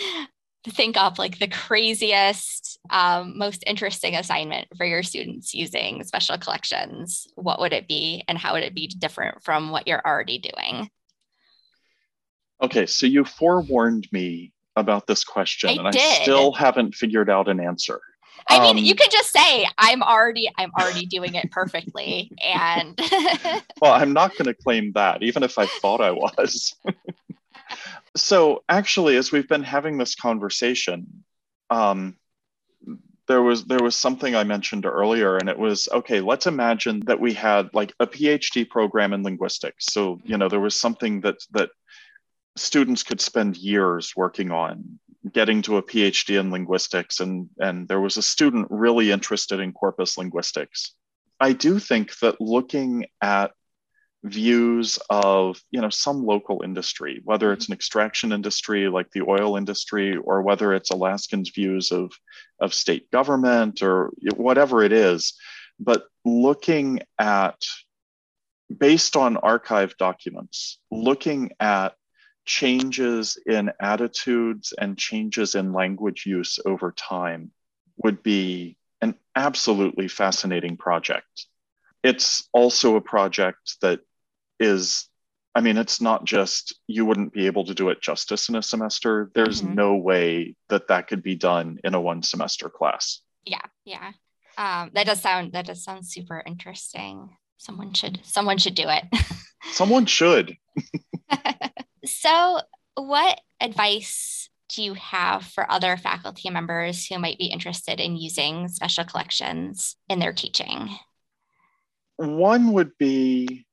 think 0.70 0.98
up 0.98 1.18
like 1.18 1.40
the 1.40 1.48
craziest, 1.48 2.80
um, 2.90 3.38
most 3.38 3.64
interesting 3.66 4.16
assignment 4.16 4.68
for 4.78 4.86
your 4.86 5.04
students 5.04 5.54
using 5.54 6.04
special 6.04 6.38
collections, 6.38 7.28
what 7.36 7.60
would 7.60 7.74
it 7.74 7.88
be 7.88 8.24
and 8.28 8.38
how 8.38 8.54
would 8.54 8.64
it 8.64 8.76
be 8.76 8.88
different 8.88 9.44
from 9.44 9.72
what 9.72 9.88
you're 9.88 10.06
already 10.06 10.40
doing? 10.40 10.90
Okay, 12.62 12.86
so 12.86 13.06
you 13.06 13.26
forewarned 13.26 14.08
me 14.12 14.54
about 14.76 15.08
this 15.08 15.24
question 15.24 15.70
I 15.70 15.74
and 15.74 15.92
did. 15.92 16.02
I 16.02 16.24
still 16.24 16.54
haven't 16.54 16.96
figured 16.96 17.30
out 17.30 17.50
an 17.50 17.60
answer. 17.60 18.00
I 18.50 18.60
mean, 18.60 18.78
um, 18.78 18.84
you 18.84 18.96
can 18.96 19.10
just 19.12 19.32
say 19.32 19.68
I'm 19.78 20.02
already 20.02 20.50
I'm 20.58 20.72
already 20.80 21.06
doing 21.06 21.36
it 21.36 21.52
perfectly 21.52 22.32
and 22.44 23.00
Well, 23.82 23.94
I'm 23.94 24.14
not 24.14 24.32
going 24.32 24.46
to 24.46 24.54
claim 24.54 24.92
that 24.94 25.22
even 25.22 25.44
if 25.44 25.58
I 25.60 25.68
thought 25.68 26.02
I 26.02 26.12
was. 26.12 26.76
so, 28.16 28.64
actually 28.68 29.18
as 29.18 29.32
we've 29.32 29.48
been 29.48 29.64
having 29.64 29.98
this 29.98 30.16
conversation, 30.16 31.24
um, 31.70 32.16
there 33.28 33.42
was 33.42 33.66
there 33.66 33.82
was 33.82 33.96
something 33.96 34.36
I 34.36 34.44
mentioned 34.44 34.86
earlier, 34.86 35.38
and 35.38 35.48
it 35.48 35.58
was 35.58 35.88
okay. 35.92 36.20
Let's 36.20 36.48
imagine 36.48 37.02
that 37.06 37.20
we 37.20 37.34
had 37.34 37.70
like 37.74 37.94
a 38.00 38.08
PhD 38.08 38.68
program 38.68 39.14
in 39.14 39.24
linguistics. 39.24 39.86
So 39.94 40.20
you 40.24 40.38
know 40.38 40.50
there 40.50 40.60
was 40.60 40.80
something 40.80 41.22
that 41.22 41.38
that 41.52 41.70
students 42.56 43.04
could 43.04 43.22
spend 43.22 43.58
years 43.58 44.14
working 44.16 44.52
on 44.52 45.00
getting 45.32 45.62
to 45.62 45.78
a 45.78 45.84
phd 45.84 46.40
in 46.40 46.52
linguistics 46.52 47.20
and 47.20 47.48
and 47.60 47.88
there 47.88 48.02
was 48.02 48.18
a 48.18 48.22
student 48.22 48.68
really 48.70 49.12
interested 49.12 49.60
in 49.60 49.72
corpus 49.72 50.18
linguistics. 50.18 50.96
I 51.40 51.54
do 51.54 51.80
think 51.80 52.18
that 52.20 52.42
looking 52.42 53.06
at 53.22 53.52
views 54.24 55.00
of 55.10 55.60
you 55.72 55.82
know 55.82 55.90
some 55.90 56.24
local 56.24 56.62
industry 56.64 57.22
whether 57.24 57.52
it's 57.52 57.68
an 57.68 57.74
extraction 57.74 58.32
industry 58.32 58.88
like 58.88 59.10
the 59.12 59.24
oil 59.28 59.58
industry 59.58 60.16
or 60.16 60.44
whether 60.44 60.76
it's 60.76 60.92
alaskans 60.92 61.50
views 61.50 61.92
of 61.92 62.12
of 62.60 62.72
state 62.72 63.10
government 63.10 63.82
or 63.82 64.12
whatever 64.36 64.84
it 64.84 64.92
is 64.92 65.34
but 65.80 66.04
looking 66.24 67.02
at 67.18 67.60
based 68.78 69.16
on 69.16 69.38
archive 69.38 69.98
documents 69.98 70.78
looking 70.92 71.50
at 71.60 71.96
changes 72.52 73.38
in 73.46 73.72
attitudes 73.80 74.74
and 74.78 74.98
changes 74.98 75.56
in 75.56 75.72
language 75.72 76.26
use 76.26 76.60
over 76.66 76.92
time 76.92 77.50
would 78.04 78.22
be 78.22 78.76
an 79.00 79.16
absolutely 79.38 80.10
fascinating 80.10 80.76
project. 80.76 81.48
It's 82.04 82.50
also 82.52 82.98
a 82.98 83.02
project 83.02 83.78
that 83.82 84.02
is, 84.60 85.08
I 85.56 85.62
mean, 85.62 85.78
it's 85.78 86.02
not 86.02 86.26
just 86.26 86.78
you 86.88 87.06
wouldn't 87.06 87.32
be 87.32 87.46
able 87.46 87.64
to 87.68 87.74
do 87.74 87.88
it 87.88 88.02
justice 88.02 88.50
in 88.50 88.56
a 88.56 88.62
semester. 88.62 89.32
There's 89.34 89.62
mm-hmm. 89.62 89.76
no 89.76 89.96
way 89.96 90.56
that 90.68 90.90
that 90.90 91.08
could 91.08 91.24
be 91.24 91.36
done 91.36 91.80
in 91.86 91.94
a 91.94 92.02
one 92.02 92.22
semester 92.22 92.70
class. 92.70 93.22
Yeah, 93.46 93.64
yeah. 93.86 94.12
Um, 94.58 94.92
that 94.94 95.06
does 95.06 95.22
sound 95.22 95.54
that 95.54 95.68
does 95.68 95.86
sound 95.86 96.06
super 96.06 96.44
interesting. 96.46 97.30
Someone 97.56 97.94
should 97.94 98.20
someone 98.24 98.58
should 98.58 98.76
do 98.76 98.90
it. 98.90 99.06
someone 99.72 100.06
should. 100.06 100.58
So, 102.06 102.60
what 102.96 103.40
advice 103.60 104.50
do 104.70 104.84
you 104.84 104.94
have 104.94 105.44
for 105.46 105.70
other 105.70 105.98
faculty 105.98 106.50
members 106.50 107.06
who 107.06 107.20
might 107.20 107.38
be 107.38 107.46
interested 107.46 108.00
in 108.00 108.16
using 108.16 108.68
special 108.68 109.04
collections 109.04 109.98
in 110.10 110.20
their 110.20 110.34
teaching? 110.34 110.90
One 112.18 112.74
would 112.74 112.98
be 112.98 113.66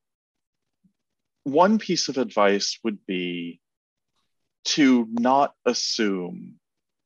one 1.45 1.79
piece 1.79 2.09
of 2.09 2.19
advice 2.19 2.79
would 2.85 3.05
be 3.07 3.61
to 4.65 5.07
not 5.11 5.55
assume 5.65 6.59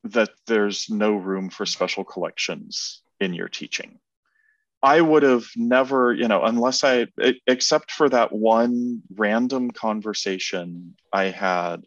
that 0.05 0.31
there's 0.47 0.91
no 0.91 1.13
room 1.13 1.49
for 1.49 1.65
special 1.65 2.05
collections 2.05 3.03
in 3.21 3.35
your 3.35 3.49
teaching. 3.49 4.01
I 4.83 5.01
would 5.01 5.23
have 5.23 5.47
never, 5.55 6.13
you 6.13 6.27
know, 6.27 6.43
unless 6.43 6.83
I, 6.83 7.07
except 7.47 7.93
for 7.93 8.09
that 8.09 8.33
one 8.33 9.03
random 9.15 9.71
conversation 9.71 10.97
I 11.13 11.25
had 11.25 11.85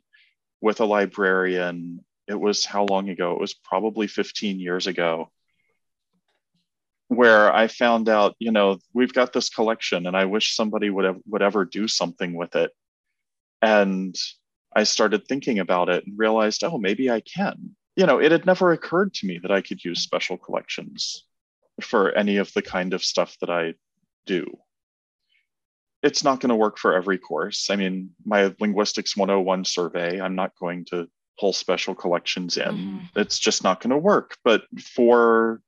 with 0.61 0.79
a 0.79 0.85
librarian. 0.85 2.05
It 2.27 2.39
was 2.39 2.63
how 2.63 2.85
long 2.85 3.09
ago? 3.09 3.33
It 3.33 3.39
was 3.39 3.53
probably 3.53 4.07
15 4.07 4.59
years 4.61 4.87
ago, 4.87 5.29
where 7.09 7.53
I 7.53 7.67
found 7.67 8.07
out, 8.07 8.35
you 8.39 8.51
know, 8.51 8.79
we've 8.93 9.13
got 9.13 9.33
this 9.33 9.49
collection 9.49 10.07
and 10.07 10.15
I 10.15 10.25
wish 10.25 10.55
somebody 10.55 10.89
would, 10.89 11.05
have, 11.05 11.19
would 11.27 11.41
ever 11.41 11.65
do 11.65 11.89
something 11.89 12.33
with 12.33 12.55
it. 12.55 12.71
And 13.61 14.15
I 14.73 14.83
started 14.83 15.27
thinking 15.27 15.59
about 15.59 15.89
it 15.89 16.05
and 16.07 16.17
realized, 16.17 16.63
oh, 16.63 16.77
maybe 16.77 17.11
I 17.11 17.19
can. 17.19 17.75
You 17.97 18.05
know, 18.05 18.19
it 18.19 18.31
had 18.31 18.45
never 18.45 18.71
occurred 18.71 19.13
to 19.15 19.25
me 19.25 19.39
that 19.39 19.51
I 19.51 19.61
could 19.61 19.83
use 19.83 20.01
special 20.01 20.37
collections 20.37 21.25
for 21.81 22.11
any 22.11 22.37
of 22.37 22.51
the 22.53 22.61
kind 22.61 22.93
of 22.93 23.03
stuff 23.03 23.35
that 23.41 23.49
I 23.49 23.73
do. 24.25 24.45
It's 26.03 26.23
not 26.23 26.39
going 26.39 26.49
to 26.49 26.55
work 26.55 26.77
for 26.77 26.93
every 26.93 27.17
course. 27.17 27.69
I 27.69 27.75
mean, 27.75 28.11
my 28.25 28.53
Linguistics 28.59 29.17
101 29.17 29.65
survey, 29.65 30.21
I'm 30.21 30.35
not 30.35 30.51
going 30.59 30.85
to 30.91 31.07
pull 31.39 31.51
special 31.51 31.95
collections 31.95 32.57
in. 32.57 32.63
Mm-hmm. 32.63 33.19
It's 33.19 33.39
just 33.39 33.63
not 33.63 33.81
going 33.81 33.91
to 33.91 33.97
work. 33.97 34.37
But 34.43 34.63
for 34.79 35.61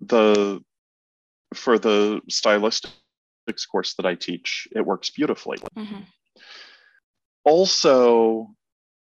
the 0.00 0.62
for 1.54 1.78
the 1.78 2.20
stylistics 2.30 2.92
course 3.70 3.94
that 3.94 4.06
I 4.06 4.14
teach, 4.14 4.68
it 4.74 4.84
works 4.84 5.10
beautifully. 5.10 5.58
Mm-hmm. 5.76 6.02
Also, 7.44 8.54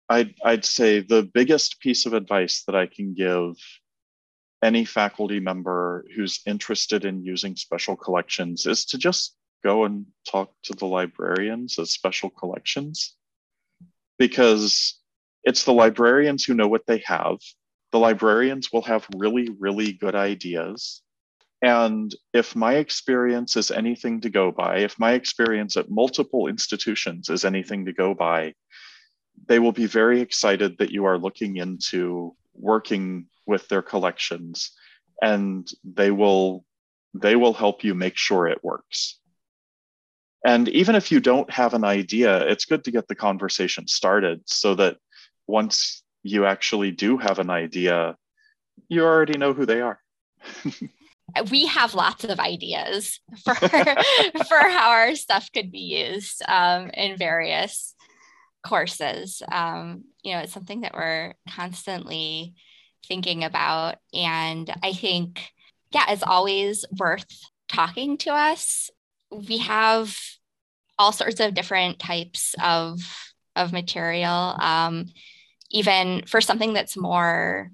I'd, 0.08 0.34
I'd 0.44 0.64
say 0.64 1.00
the 1.00 1.28
biggest 1.32 1.80
piece 1.80 2.06
of 2.06 2.12
advice 2.12 2.64
that 2.66 2.74
I 2.74 2.86
can 2.86 3.14
give 3.14 3.54
any 4.64 4.84
faculty 4.86 5.40
member 5.40 6.06
who's 6.16 6.40
interested 6.46 7.04
in 7.04 7.22
using 7.22 7.54
special 7.54 7.96
collections 7.96 8.66
is 8.66 8.86
to 8.86 8.98
just 8.98 9.36
go 9.62 9.84
and 9.84 10.06
talk 10.26 10.50
to 10.62 10.72
the 10.74 10.86
librarians 10.86 11.78
as 11.78 11.90
special 11.90 12.30
collections 12.30 13.14
because 14.18 14.98
it's 15.44 15.64
the 15.64 15.72
librarians 15.72 16.44
who 16.44 16.54
know 16.54 16.66
what 16.66 16.86
they 16.86 17.02
have. 17.04 17.36
The 17.92 17.98
librarians 17.98 18.72
will 18.72 18.82
have 18.82 19.06
really, 19.14 19.50
really 19.58 19.92
good 19.92 20.14
ideas. 20.14 21.02
And 21.60 22.14
if 22.32 22.56
my 22.56 22.76
experience 22.76 23.56
is 23.56 23.70
anything 23.70 24.22
to 24.22 24.30
go 24.30 24.50
by, 24.50 24.78
if 24.78 24.98
my 24.98 25.12
experience 25.12 25.76
at 25.76 25.90
multiple 25.90 26.46
institutions 26.46 27.28
is 27.28 27.44
anything 27.44 27.84
to 27.84 27.92
go 27.92 28.14
by, 28.14 28.54
they 29.46 29.58
will 29.58 29.72
be 29.72 29.86
very 29.86 30.20
excited 30.20 30.78
that 30.78 30.90
you 30.90 31.04
are 31.04 31.18
looking 31.18 31.56
into 31.56 32.34
working 32.54 33.26
with 33.46 33.68
their 33.68 33.82
collections 33.82 34.72
and 35.22 35.70
they 35.84 36.10
will 36.10 36.64
they 37.14 37.36
will 37.36 37.54
help 37.54 37.84
you 37.84 37.94
make 37.94 38.16
sure 38.16 38.46
it 38.46 38.64
works 38.64 39.18
And 40.44 40.68
even 40.68 40.94
if 40.94 41.10
you 41.10 41.20
don't 41.20 41.50
have 41.50 41.72
an 41.72 41.84
idea, 41.84 42.46
it's 42.46 42.66
good 42.66 42.84
to 42.84 42.90
get 42.90 43.08
the 43.08 43.14
conversation 43.14 43.88
started 43.88 44.42
so 44.46 44.74
that 44.74 44.98
once 45.46 46.02
you 46.22 46.44
actually 46.44 46.90
do 46.90 47.16
have 47.16 47.38
an 47.38 47.48
idea, 47.48 48.16
you 48.88 49.04
already 49.04 49.38
know 49.38 49.54
who 49.54 49.64
they 49.64 49.80
are. 49.80 49.98
we 51.50 51.66
have 51.66 51.94
lots 51.94 52.24
of 52.24 52.38
ideas 52.38 53.20
for 53.42 53.54
for 54.48 54.60
how 54.68 54.90
our 54.90 55.14
stuff 55.14 55.48
could 55.52 55.72
be 55.72 55.78
used 55.78 56.42
um, 56.48 56.90
in 56.90 57.16
various 57.16 57.93
courses. 58.64 59.42
Um, 59.50 60.04
you 60.22 60.32
know, 60.32 60.40
it's 60.40 60.52
something 60.52 60.82
that 60.82 60.94
we're 60.94 61.34
constantly 61.48 62.54
thinking 63.06 63.44
about, 63.44 63.96
and 64.12 64.72
I 64.82 64.92
think, 64.92 65.50
yeah, 65.90 66.06
it's 66.08 66.22
always 66.22 66.84
worth 66.98 67.26
talking 67.68 68.16
to 68.18 68.30
us. 68.30 68.90
We 69.30 69.58
have 69.58 70.16
all 70.98 71.12
sorts 71.12 71.40
of 71.40 71.54
different 71.54 71.98
types 71.98 72.54
of 72.62 73.00
of 73.56 73.72
material. 73.72 74.56
Um, 74.60 75.06
even 75.70 76.22
for 76.26 76.40
something 76.40 76.72
that's 76.72 76.96
more 76.96 77.70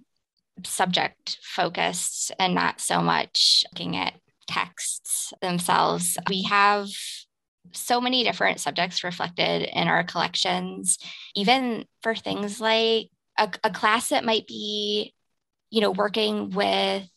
subject 0.64 1.38
focused 1.42 2.32
and 2.38 2.54
not 2.54 2.80
so 2.80 3.00
much 3.00 3.64
looking 3.72 3.96
at 3.96 4.14
texts 4.46 5.32
themselves. 5.40 6.18
We 6.28 6.42
have 6.44 6.88
so 7.72 8.00
many 8.00 8.24
different 8.24 8.60
subjects 8.60 9.04
reflected 9.04 9.62
in 9.62 9.88
our 9.88 10.04
collections, 10.04 10.98
even 11.34 11.84
for 12.02 12.14
things 12.14 12.60
like 12.60 13.08
a, 13.38 13.50
a 13.64 13.70
class 13.70 14.08
that 14.08 14.24
might 14.24 14.46
be, 14.46 15.14
you 15.70 15.80
know, 15.80 15.90
working 15.90 16.50
with 16.50 17.08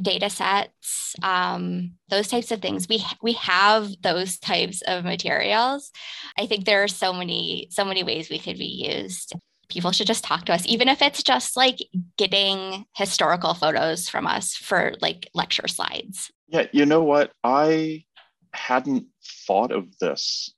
data 0.00 0.30
sets 0.30 1.14
um, 1.22 1.92
those 2.08 2.28
types 2.28 2.52
of 2.52 2.62
things 2.62 2.88
we 2.88 3.04
we 3.22 3.32
have 3.32 3.90
those 4.02 4.38
types 4.38 4.82
of 4.82 5.04
materials 5.04 5.90
i 6.38 6.46
think 6.46 6.64
there 6.64 6.82
are 6.82 6.88
so 6.88 7.12
many 7.12 7.66
so 7.70 7.84
many 7.84 8.02
ways 8.02 8.30
we 8.30 8.38
could 8.38 8.56
be 8.56 8.88
used 8.88 9.34
people 9.70 9.92
should 9.92 10.06
just 10.06 10.24
talk 10.24 10.44
to 10.44 10.52
us, 10.52 10.66
even 10.66 10.88
if 10.88 11.00
it's 11.00 11.22
just 11.22 11.56
like 11.56 11.78
getting 12.18 12.84
historical 12.94 13.54
photos 13.54 14.08
from 14.08 14.26
us 14.26 14.54
for 14.54 14.92
like 15.00 15.30
lecture 15.32 15.68
slides. 15.68 16.30
Yeah, 16.48 16.66
you 16.72 16.84
know 16.84 17.02
what? 17.02 17.30
I 17.42 18.04
hadn't 18.52 19.06
thought 19.46 19.72
of 19.72 19.98
this 19.98 20.54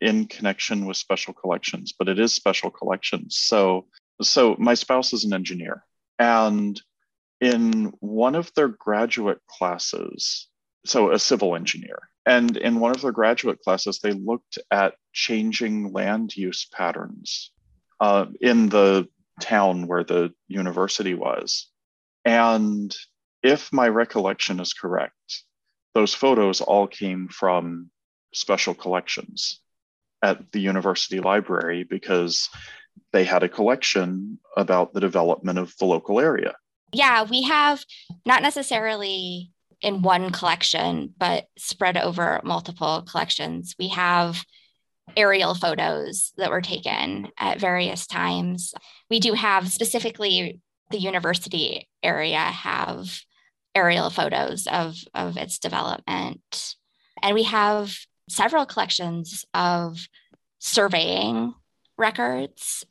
in 0.00 0.26
connection 0.26 0.86
with 0.86 0.96
special 0.96 1.32
collections, 1.32 1.92
but 1.96 2.08
it 2.08 2.18
is 2.18 2.34
special 2.34 2.70
collections. 2.70 3.36
So, 3.36 3.86
so 4.20 4.56
my 4.58 4.74
spouse 4.74 5.12
is 5.12 5.24
an 5.24 5.32
engineer, 5.32 5.84
and 6.18 6.80
in 7.40 7.92
one 8.00 8.34
of 8.34 8.52
their 8.54 8.68
graduate 8.68 9.40
classes, 9.46 10.48
so 10.84 11.12
a 11.12 11.18
civil 11.18 11.54
engineer, 11.54 12.08
and 12.26 12.56
in 12.56 12.78
one 12.80 12.92
of 12.92 13.02
their 13.02 13.12
graduate 13.12 13.60
classes, 13.60 13.98
they 13.98 14.12
looked 14.12 14.58
at 14.70 14.94
changing 15.12 15.92
land 15.92 16.36
use 16.36 16.66
patterns 16.66 17.50
uh, 18.00 18.26
in 18.40 18.68
the 18.68 19.08
town 19.40 19.86
where 19.86 20.04
the 20.04 20.32
university 20.48 21.14
was. 21.14 21.68
And 22.24 22.94
if 23.42 23.72
my 23.72 23.88
recollection 23.88 24.60
is 24.60 24.72
correct, 24.72 25.42
those 25.94 26.14
photos 26.14 26.60
all 26.60 26.86
came 26.86 27.28
from 27.28 27.90
special 28.32 28.74
collections 28.74 29.60
at 30.22 30.52
the 30.52 30.60
university 30.60 31.20
library 31.20 31.84
because 31.84 32.48
they 33.12 33.24
had 33.24 33.42
a 33.42 33.48
collection 33.48 34.38
about 34.56 34.92
the 34.92 35.00
development 35.00 35.58
of 35.58 35.74
the 35.78 35.84
local 35.84 36.20
area. 36.20 36.54
Yeah, 36.92 37.24
we 37.24 37.42
have 37.42 37.84
not 38.24 38.42
necessarily 38.42 39.50
in 39.80 40.02
one 40.02 40.30
collection, 40.30 41.12
but 41.18 41.46
spread 41.58 41.96
over 41.96 42.40
multiple 42.44 43.02
collections. 43.02 43.74
We 43.78 43.88
have 43.88 44.44
aerial 45.16 45.54
photos 45.54 46.32
that 46.36 46.50
were 46.50 46.60
taken 46.60 47.28
at 47.38 47.60
various 47.60 48.06
times. 48.06 48.72
We 49.10 49.20
do 49.20 49.32
have 49.32 49.72
specifically 49.72 50.60
the 50.90 50.98
university 50.98 51.88
area 52.02 52.38
have 52.38 53.20
aerial 53.74 54.10
photos 54.10 54.66
of, 54.66 54.96
of 55.14 55.36
its 55.36 55.58
development. 55.58 56.76
And 57.22 57.34
we 57.34 57.44
have 57.44 57.96
several 58.28 58.66
collections 58.66 59.44
of 59.54 59.98
surveying 60.58 61.54
records. 61.96 62.84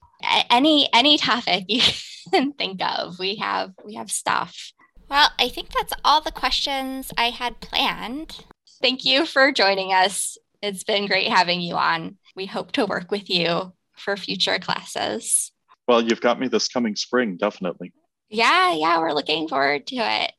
Any 0.50 0.88
any 0.94 1.18
topic 1.18 1.66
you 1.68 1.82
can 2.34 2.54
think 2.54 2.82
of, 2.84 3.18
we 3.18 3.36
have 3.38 3.72
we 3.84 3.96
have 3.96 4.12
stuff. 4.12 4.72
Well, 5.10 5.30
I 5.40 5.50
think 5.50 5.70
that's 5.70 5.94
all 6.06 6.22
the 6.22 6.32
questions 6.32 7.12
I 7.18 7.32
had 7.32 7.60
planned. 7.60 8.46
Thank 8.82 9.04
you 9.04 9.26
for 9.26 9.52
joining 9.52 9.94
us 9.94 10.38
it's 10.62 10.84
been 10.84 11.08
great 11.08 11.28
having 11.28 11.62
you 11.62 11.76
on. 11.76 12.18
We 12.36 12.46
hope 12.46 12.72
to 12.74 12.86
work 12.86 13.12
with 13.12 13.30
you 13.30 13.74
for 13.96 14.16
future 14.16 14.60
classes. 14.60 15.52
Well, 15.88 16.02
you've 16.02 16.22
got 16.22 16.40
me 16.40 16.48
this 16.48 16.68
coming 16.68 16.96
spring, 16.96 17.38
definitely. 17.38 17.92
Yeah, 18.30 18.74
yeah, 18.74 19.00
we're 19.00 19.14
looking 19.14 19.48
forward 19.48 19.88
to 19.88 19.96
it. 19.96 20.32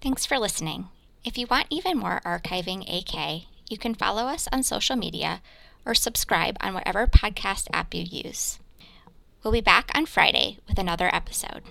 Thanks 0.00 0.24
for 0.24 0.38
listening. 0.38 0.88
If 1.24 1.36
you 1.36 1.48
want 1.50 1.66
even 1.70 1.98
more 1.98 2.20
Archiving 2.24 2.82
AK, 2.88 3.46
you 3.68 3.76
can 3.76 3.96
follow 3.96 4.26
us 4.26 4.46
on 4.52 4.62
social 4.62 4.94
media 4.94 5.42
or 5.84 5.94
subscribe 5.94 6.56
on 6.60 6.72
whatever 6.72 7.08
podcast 7.08 7.66
app 7.72 7.92
you 7.92 8.02
use. 8.02 8.60
We'll 9.42 9.52
be 9.52 9.60
back 9.60 9.90
on 9.94 10.06
Friday 10.06 10.58
with 10.68 10.78
another 10.78 11.12
episode. 11.12 11.62